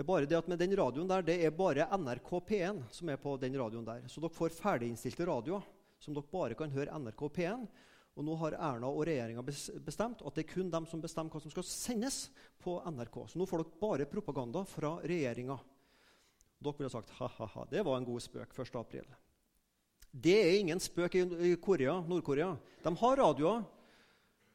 Det 0.00 0.04
er 0.06 0.08
bare 0.08 0.24
det 0.24 0.36
at 0.38 0.46
med 0.48 0.56
den 0.56 0.72
radioen 0.78 1.08
der, 1.10 1.20
det 1.20 1.34
er 1.44 1.50
bare 1.52 1.84
NRK 1.92 2.30
P1 2.48 2.78
som 2.96 3.08
er 3.12 3.18
på 3.20 3.34
den 3.36 3.52
radioen 3.60 3.84
der. 3.84 4.06
Så 4.08 4.22
dere 4.24 4.32
får 4.32 4.54
ferdiginnstilte 4.56 5.26
radioer 5.28 5.66
som 6.00 6.14
dere 6.16 6.32
bare 6.32 6.56
kan 6.56 6.72
høre 6.72 6.96
NRK 6.96 7.20
P1. 7.36 7.66
Og 8.16 8.24
nå 8.24 8.36
har 8.40 8.56
Erna 8.56 8.88
og 8.88 9.04
regjeringa 9.04 9.44
bestemt 9.44 10.24
at 10.24 10.38
det 10.38 10.46
er 10.46 10.54
kun 10.54 10.72
dem 10.72 10.86
som 10.88 11.04
bestemmer 11.04 11.36
hva 11.36 11.44
som 11.44 11.52
skal 11.52 11.68
sendes 11.68 12.22
på 12.64 12.78
NRK. 12.80 13.18
Så 13.28 13.42
nå 13.42 13.44
får 13.44 13.66
dere 13.66 13.82
bare 13.84 14.08
propaganda 14.08 14.64
fra 14.72 14.94
regjeringa. 15.04 15.58
Dere 16.64 16.80
ville 16.80 16.94
sagt 16.96 17.12
ha-ha-ha, 17.20 17.68
det 17.68 17.84
var 17.84 18.00
en 18.00 18.08
god 18.08 18.24
spøk 18.24 18.56
1. 18.56 18.80
april. 18.80 19.14
Det 20.08 20.38
er 20.40 20.56
ingen 20.62 20.80
spøk 20.80 21.20
i 21.20 21.28
Nord-Korea. 21.28 22.56
De 22.88 22.96
har 23.04 23.24
radioer, 23.26 23.68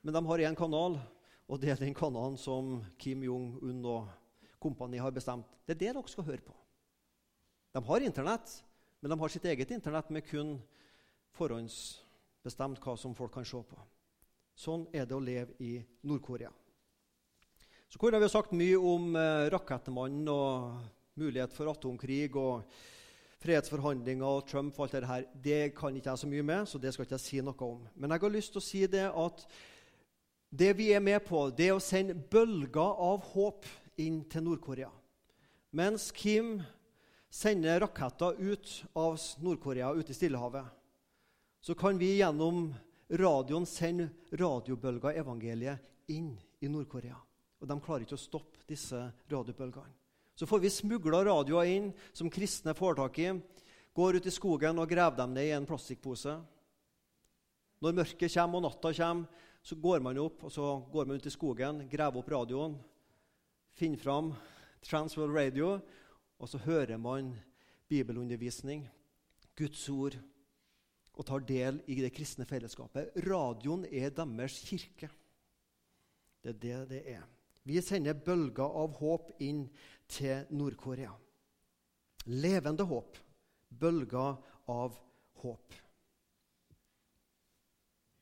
men 0.02 0.18
de 0.18 0.28
har 0.34 0.48
én 0.50 0.58
kanal, 0.58 0.98
og 1.46 1.62
det 1.62 1.76
er 1.78 1.86
den 1.86 1.94
kanalen 1.94 2.34
som 2.34 2.80
Kim 2.98 3.22
Jong-un 3.30 3.86
og 3.86 4.14
kompani 4.62 5.02
har 5.02 5.14
bestemt. 5.16 5.50
Det 5.66 5.76
er 5.76 5.82
det 5.82 5.94
dere 5.94 6.12
skal 6.12 6.28
høre 6.28 6.44
på. 6.46 6.56
De 7.76 7.84
har 7.84 8.06
Internett, 8.08 8.52
men 9.02 9.12
de 9.12 9.20
har 9.20 9.32
sitt 9.32 9.46
eget 9.46 9.72
Internett 9.76 10.10
med 10.10 10.26
kun 10.28 10.56
forhåndsbestemt 11.36 12.80
hva 12.84 12.96
som 12.98 13.16
folk 13.16 13.34
kan 13.36 13.48
se 13.48 13.60
på. 13.60 13.80
Sånn 14.56 14.86
er 14.96 15.08
det 15.08 15.16
å 15.18 15.24
leve 15.24 15.58
i 15.60 15.78
Nord-Korea. 16.08 16.52
Så 17.92 18.00
kunne 18.00 18.20
vi 18.20 18.32
sagt 18.32 18.56
mye 18.56 18.78
om 18.80 19.16
eh, 19.20 19.48
rakettmannen 19.52 20.30
og 20.32 21.20
mulighet 21.20 21.54
for 21.56 21.72
atomkrig 21.72 22.34
og 22.40 22.64
fredsforhandlinger 23.44 24.26
og 24.26 24.48
Trump 24.50 24.78
og 24.80 24.88
alt 24.88 24.96
det 24.98 25.10
her. 25.10 25.28
Det 25.44 25.62
kan 25.78 25.96
ikke 25.96 26.14
jeg 26.14 26.24
så 26.24 26.30
mye 26.32 26.46
med, 26.48 26.66
så 26.68 26.80
det 26.82 26.94
skal 26.94 27.06
ikke 27.06 27.18
jeg 27.18 27.26
si 27.26 27.42
noe 27.46 27.68
om. 27.68 27.86
Men 27.96 28.16
jeg 28.16 28.24
har 28.24 28.34
lyst 28.34 28.56
til 28.56 28.64
å 28.64 28.66
si 28.66 28.84
det 28.92 29.06
at 29.12 29.46
det 30.56 30.72
vi 30.78 30.92
er 30.96 31.04
med 31.04 31.20
på, 31.28 31.50
det 31.52 31.70
er 31.70 31.76
å 31.76 31.84
sende 31.84 32.16
bølger 32.16 33.02
av 33.06 33.24
håp 33.34 33.68
inn 34.02 34.24
til 34.30 34.46
Nord-Korea. 34.46 34.90
Mens 35.76 36.12
Kim 36.16 36.60
sender 37.30 37.82
raketter 37.84 38.38
ut 38.40 38.72
av 38.96 39.20
Nord-Korea, 39.44 39.92
ut 39.92 40.10
i 40.10 40.16
Stillehavet, 40.16 40.66
så 41.62 41.76
kan 41.76 41.98
vi 41.98 42.18
gjennom 42.20 42.70
radioen 43.10 43.66
sende 43.66 44.10
radiobølger 44.32 45.20
evangeliet 45.20 46.12
inn 46.14 46.34
i 46.62 46.70
Nord-Korea. 46.72 47.18
Og 47.62 47.70
de 47.70 47.78
klarer 47.82 48.06
ikke 48.06 48.18
å 48.18 48.22
stoppe 48.22 48.66
disse 48.70 49.00
radiobølgene. 49.32 49.94
Så 50.36 50.48
får 50.48 50.66
vi 50.66 50.72
smugla 50.74 51.22
radioer 51.26 51.70
inn 51.72 51.92
som 52.12 52.30
kristne 52.32 52.76
får 52.76 52.98
tak 53.00 53.20
i, 53.24 53.30
går 53.96 54.20
ut 54.20 54.28
i 54.28 54.34
skogen 54.34 54.82
og 54.82 54.90
graver 54.92 55.22
dem 55.22 55.36
ned 55.36 55.48
i 55.48 55.54
en 55.56 55.68
plastikkpose. 55.68 56.34
Når 57.80 57.96
mørket 57.96 58.34
kommer 58.34 58.60
og 58.60 58.66
natta 58.68 58.92
kommer, 58.98 59.44
så 59.66 59.78
går 59.82 60.04
man 60.04 60.20
opp 60.22 60.44
og 60.46 60.52
så 60.54 60.66
går 60.92 61.08
man 61.08 61.18
ut 61.18 61.26
i 61.26 61.34
skogen, 61.34 61.86
graver 61.90 62.22
opp 62.22 62.28
radioen, 62.30 62.76
finner 63.76 63.98
fram 63.98 64.34
Transworld 64.82 65.36
Radio, 65.36 65.80
og 66.40 66.50
så 66.50 66.58
hører 66.64 66.98
man 66.98 67.34
bibelundervisning, 67.88 68.88
Guds 69.56 69.90
ord, 69.90 70.18
og 71.16 71.28
tar 71.28 71.44
del 71.48 71.80
i 71.88 72.00
det 72.04 72.12
kristne 72.16 72.48
fellesskapet. 72.48 73.14
Radioen 73.28 73.86
er 73.88 74.12
deres 74.16 74.60
kirke. 74.68 75.10
Det 76.44 76.56
er 76.56 76.60
det 76.60 76.90
det 76.90 77.04
er. 77.16 77.24
Vi 77.66 77.80
sender 77.82 78.14
bølger 78.14 78.68
av 78.68 79.00
håp 79.00 79.32
inn 79.42 79.64
til 80.08 80.44
Nord-Korea. 80.54 81.14
Levende 82.26 82.86
håp. 82.86 83.18
Bølger 83.70 84.36
av 84.70 85.00
håp. 85.42 85.80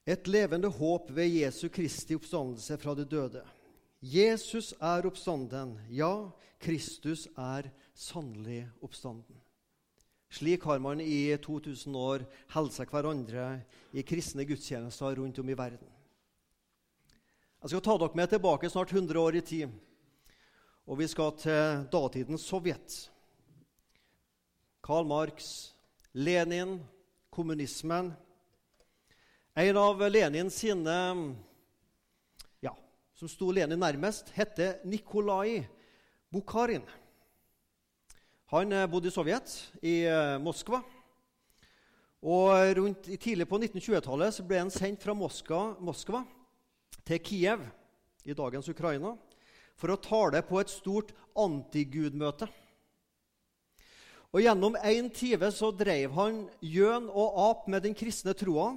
Et 0.06 0.28
levende 0.28 0.68
håp 0.68 1.12
ved 1.16 1.30
Jesu 1.32 1.68
Kristi 1.70 2.16
oppstandelse 2.16 2.78
fra 2.78 2.96
de 2.96 3.06
døde. 3.08 3.44
Jesus 4.04 4.74
er 4.84 5.06
oppstanden. 5.08 5.78
Ja, 5.88 6.28
Kristus 6.60 7.30
er 7.39 7.70
sannelig 7.96 8.66
oppstanden. 8.84 9.38
Slik 10.34 10.66
har 10.68 10.82
man 10.84 11.00
i 11.00 11.38
2000 11.39 11.96
år 11.96 12.26
hilsa 12.52 12.84
hverandre 12.89 13.62
i 13.96 14.04
kristne 14.04 14.44
gudstjenester 14.50 15.16
rundt 15.16 15.39
om 15.39 15.50
i 15.50 15.56
verden. 15.56 15.88
Jeg 17.63 17.72
skal 17.72 17.84
ta 17.86 17.96
dere 18.02 18.20
med 18.20 18.34
tilbake 18.34 18.72
snart 18.74 18.92
100 18.92 19.20
år 19.22 19.38
i 19.39 19.42
tid. 19.46 19.72
Og 20.84 21.00
vi 21.00 21.08
skal 21.08 21.32
til 21.39 21.86
datidens 21.94 22.44
Sovjet. 22.44 22.98
Karl 24.84 25.08
Marx, 25.08 25.72
Lenin, 26.12 26.82
kommunismen. 27.32 28.12
En 29.56 29.78
av 29.80 30.04
Lenins 30.12 30.60
sine 30.60 31.00
som 33.13 33.30
sto 33.30 33.52
Lenin 33.52 33.80
nærmest, 33.80 34.32
heter 34.34 34.80
Nikolai 34.86 35.63
Bukharin. 36.34 36.86
Han 38.54 38.71
eh, 38.73 38.88
bodde 38.89 39.10
i 39.10 39.13
Sovjet, 39.13 39.54
i 39.82 39.95
eh, 40.10 40.38
Moskva. 40.41 40.82
Og 42.23 42.78
rundt, 42.78 43.10
Tidlig 43.19 43.47
på 43.49 43.60
1920-tallet 43.60 44.39
ble 44.47 44.63
han 44.63 44.73
sendt 44.73 45.04
fra 45.04 45.15
Moskva, 45.17 45.73
Moskva, 45.84 46.23
til 47.04 47.19
Kiev 47.19 47.65
i 48.23 48.36
dagens 48.38 48.69
Ukraina 48.71 49.13
for 49.76 49.91
å 49.91 49.99
tale 49.99 50.39
på 50.47 50.62
et 50.62 50.71
stort 50.71 51.12
antigudmøte. 51.36 52.47
Og 54.34 54.41
Gjennom 54.41 54.78
en 54.80 55.10
time 55.13 55.49
så 55.54 55.69
drev 55.76 56.13
han 56.15 56.45
gjøn 56.63 57.10
og 57.12 57.41
ap 57.43 57.67
med 57.69 57.84
den 57.86 57.97
kristne 57.97 58.34
troa, 58.38 58.71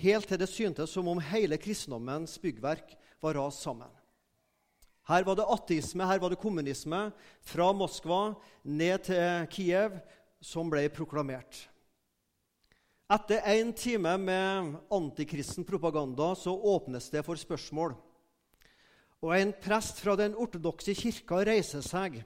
helt 0.00 0.26
til 0.30 0.40
det 0.40 0.48
syntes 0.50 0.94
som 0.94 1.10
om 1.10 1.20
hele 1.22 1.58
kristendommens 1.60 2.38
byggverk 2.42 2.96
var 3.20 3.34
rast 3.38 3.62
sammen. 3.62 3.90
Her 5.08 5.24
var 5.24 5.38
det 5.38 5.48
ateisme, 5.48 6.04
her 6.04 6.20
var 6.20 6.30
det 6.30 6.40
kommunisme, 6.40 7.08
fra 7.40 7.70
Moskva 7.72 8.34
ned 8.62 9.06
til 9.08 9.46
Kiev, 9.54 9.96
som 10.44 10.68
ble 10.70 10.84
proklamert. 10.92 11.64
Etter 13.08 13.40
en 13.54 13.72
time 13.72 14.12
med 14.20 14.74
antikristen 14.92 15.64
propaganda 15.64 16.34
så 16.36 16.52
åpnes 16.52 17.08
det 17.08 17.22
for 17.24 17.40
spørsmål. 17.40 17.96
Og 19.24 19.32
En 19.34 19.52
prest 19.52 19.98
fra 19.98 20.14
den 20.16 20.36
ortodokse 20.36 20.92
kirka 20.94 21.40
reiser 21.48 21.80
seg 21.82 22.20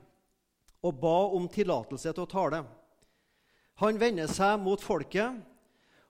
og 0.83 0.99
ba 0.99 1.17
om 1.39 1.47
tillatelse 1.49 2.11
til 2.11 2.25
å 2.25 2.29
tale. 2.29 2.65
Han 3.79 3.99
vender 3.99 4.27
seg 4.27 4.59
mot 4.61 4.83
folket, 4.83 5.39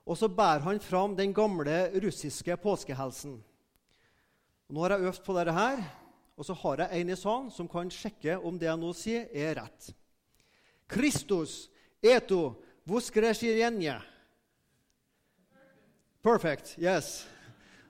og 0.03 0.17
så 0.17 0.27
bærer 0.27 0.65
han 0.65 0.81
fram 0.81 1.13
den 1.15 1.31
gamle 1.33 1.93
russiske 2.01 2.57
påskehelsen. 2.57 3.37
Nå 4.69 4.83
har 4.83 4.95
jeg 4.95 5.09
øvd 5.09 5.23
på 5.25 5.35
dette 5.37 5.55
her, 5.55 5.83
og 6.37 6.47
så 6.47 6.55
har 6.63 6.83
jeg 6.83 7.01
en 7.01 7.09
i 7.13 7.17
salen 7.19 7.51
som 7.53 7.67
kan 7.69 7.91
sjekke 7.93 8.37
om 8.39 8.57
det 8.59 8.69
jeg 8.69 8.81
nå 8.81 8.93
sier, 8.97 9.27
er 9.33 9.57
rett. 9.59 9.89
Kristus 10.89 11.67
eto 12.03 12.55
voskreshirenje. 12.89 13.97
Perfect. 16.23 16.77
Yes. 16.79 17.25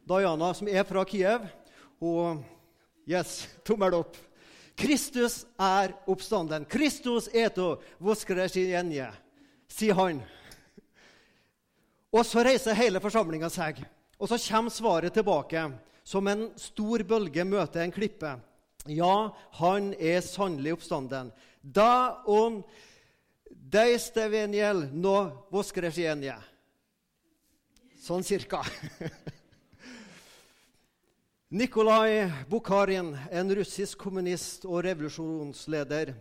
Diana, 0.10 0.54
som 0.54 0.68
er 0.68 0.84
fra 0.88 1.06
Kiev, 1.06 1.46
hun 2.02 2.44
Yes, 3.04 3.50
tommel 3.68 3.98
opp. 3.98 4.16
Kristus 4.80 5.42
er 5.60 5.92
oppstanden. 6.08 6.64
Kristus 6.66 7.28
eto 7.36 7.82
voskreshirenje, 8.00 9.10
sier 9.68 9.98
han. 9.98 10.22
Og 12.14 12.24
så 12.26 12.46
reiser 12.46 12.78
hele 12.78 13.02
forsamlinga 13.04 13.50
seg, 13.52 13.82
og 14.16 14.30
så 14.32 14.40
kommer 14.40 14.72
svaret 14.72 15.14
tilbake 15.14 15.66
som 16.04 16.28
en 16.28 16.50
stor 16.60 17.04
bølge 17.08 17.46
møter 17.48 17.84
en 17.84 17.94
klippe. 17.96 18.36
Ja, 18.92 19.32
han 19.60 19.94
er 19.96 20.20
sannelig 20.26 20.76
oppstanden. 20.76 21.32
Da 21.64 22.20
on 22.28 22.62
deisteveniel 23.50 24.90
no 24.92 25.48
voskresjenie. 25.54 26.36
Sånn 28.04 28.26
cirka. 28.28 28.60
Nikolai 31.54 32.28
Bukharin, 32.50 33.14
en 33.32 33.56
russisk 33.56 34.02
kommunist 34.04 34.66
og 34.66 34.82
revolusjonsleder 34.84 36.12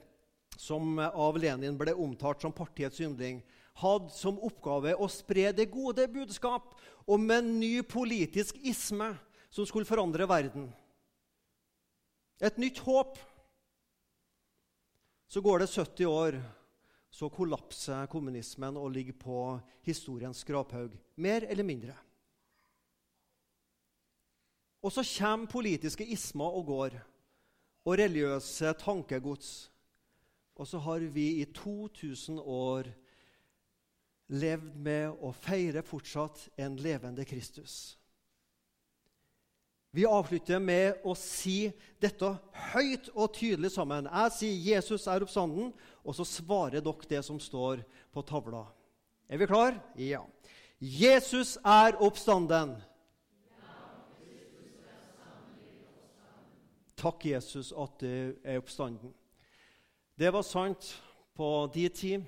som 0.61 1.01
av 1.01 1.38
Lenin 1.40 1.79
ble 1.81 1.95
omtalt 1.97 2.45
som 2.45 2.53
partiets 2.55 3.01
yndling, 3.03 3.40
hadde 3.81 4.12
som 4.14 4.38
oppgave 4.45 4.92
å 4.95 5.09
spre 5.11 5.49
det 5.57 5.71
gode 5.73 6.05
budskap 6.12 6.77
om 7.09 7.31
en 7.33 7.49
ny 7.59 7.81
politisk 7.83 8.61
isme 8.61 9.09
som 9.53 9.69
skulle 9.69 9.88
forandre 9.88 10.27
verden. 10.29 10.71
Et 12.41 12.57
nytt 12.57 12.81
håp. 12.87 13.19
Så 15.29 15.41
går 15.41 15.62
det 15.62 15.71
70 15.71 16.07
år, 16.09 16.38
så 17.12 17.29
kollapser 17.33 18.09
kommunismen 18.12 18.77
og 18.77 18.91
ligger 18.93 19.17
på 19.17 19.38
historiens 19.85 20.41
skraphaug. 20.45 20.97
Mer 21.17 21.45
eller 21.49 21.65
mindre. 21.65 21.95
Og 24.83 24.93
så 24.93 25.05
kommer 25.19 25.53
politiske 25.53 26.05
ismer 26.05 26.59
og 26.59 26.67
går, 26.67 26.99
og 27.85 27.99
religiøse 27.99 28.73
tankegods. 28.81 29.71
Og 30.55 30.67
så 30.67 30.79
har 30.79 30.99
vi 31.12 31.29
i 31.41 31.45
2000 31.45 32.41
år 32.41 32.88
levd 34.33 34.77
med 34.77 35.21
å 35.21 35.33
feire 35.37 35.85
fortsatt 35.85 36.49
en 36.61 36.77
levende 36.81 37.25
Kristus. 37.29 37.97
Vi 39.93 40.07
avslutter 40.09 40.57
med 40.57 41.03
å 41.05 41.13
si 41.13 41.67
dette 42.01 42.31
høyt 42.73 43.11
og 43.13 43.35
tydelig 43.37 43.75
sammen. 43.75 44.07
Jeg 44.09 44.33
sier 44.33 44.61
'Jesus 44.65 45.07
er 45.07 45.21
oppstanden', 45.21 45.73
og 46.05 46.15
så 46.15 46.25
svarer 46.25 46.81
dere 46.81 47.09
det 47.09 47.25
som 47.25 47.41
står 47.41 47.85
på 48.13 48.23
tavla. 48.23 48.65
Er 49.29 49.37
vi 49.37 49.47
klar? 49.47 49.77
Ja. 49.97 50.25
Jesus 50.81 51.59
er 51.65 52.01
oppstanden. 52.01 52.83
Takk, 56.97 57.27
Jesus, 57.27 57.73
at 57.73 58.01
du 58.01 58.35
er 58.45 58.59
oppstanden. 58.59 59.15
Det 60.19 60.33
var 60.33 60.43
sant 60.43 61.03
på 61.35 61.71
de 61.75 61.89
tid. 61.89 62.25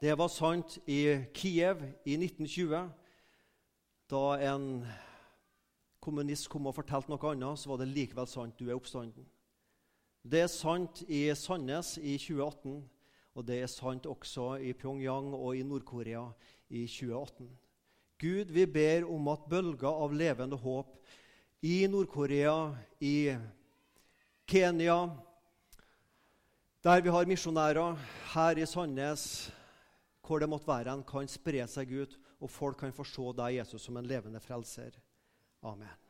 Det 0.00 0.18
var 0.18 0.28
sant 0.28 0.78
i 0.86 1.24
Kiev 1.34 1.82
i 2.04 2.16
1920, 2.16 2.90
da 4.10 4.38
en 4.52 4.86
kommunist 6.06 6.48
kom 6.52 6.68
og 6.70 6.76
fortalte 6.78 7.10
noe 7.10 7.32
annet, 7.32 7.58
så 7.58 7.72
var 7.72 7.82
det 7.82 7.90
likevel 7.90 8.28
sant. 8.30 8.54
Du 8.58 8.68
er 8.70 8.78
oppstanden. 8.78 9.26
Det 10.26 10.40
er 10.42 10.50
sant 10.50 11.02
i 11.06 11.26
Sandnes 11.38 11.96
i 11.98 12.16
2018, 12.18 12.80
og 13.36 13.44
det 13.46 13.60
er 13.62 13.70
sant 13.70 14.08
også 14.10 14.56
i 14.58 14.72
Pyongyang 14.74 15.28
og 15.36 15.52
i 15.54 15.62
Nord-Korea 15.66 16.24
i 16.70 16.86
2018. 16.90 17.46
Gud, 18.18 18.50
vi 18.50 18.64
ber 18.66 19.06
om 19.12 19.28
at 19.28 19.44
bølger 19.50 19.90
av 19.92 20.14
levende 20.16 20.58
håp 20.58 20.96
i 21.62 21.84
Nord-Korea, 21.90 22.72
i 22.98 23.36
Kenya, 24.48 24.98
der 26.82 27.02
vi 27.04 27.12
har 27.12 27.28
misjonærer, 27.28 27.98
her 28.32 28.58
i 28.58 28.66
Sandnes, 28.66 29.50
hvor 30.26 30.42
det 30.42 30.48
måtte 30.48 30.68
være 30.68 30.96
en, 30.96 31.04
kan 31.06 31.28
spre 31.30 31.66
seg 31.70 31.92
ut, 31.92 32.18
og 32.40 32.50
folk 32.50 32.80
kan 32.82 32.94
få 32.94 33.06
se 33.06 33.30
deg, 33.38 33.60
Jesus, 33.60 33.86
som 33.86 33.96
en 34.00 34.08
levende 34.08 34.42
frelser. 34.42 34.96
Amen. 35.66 36.05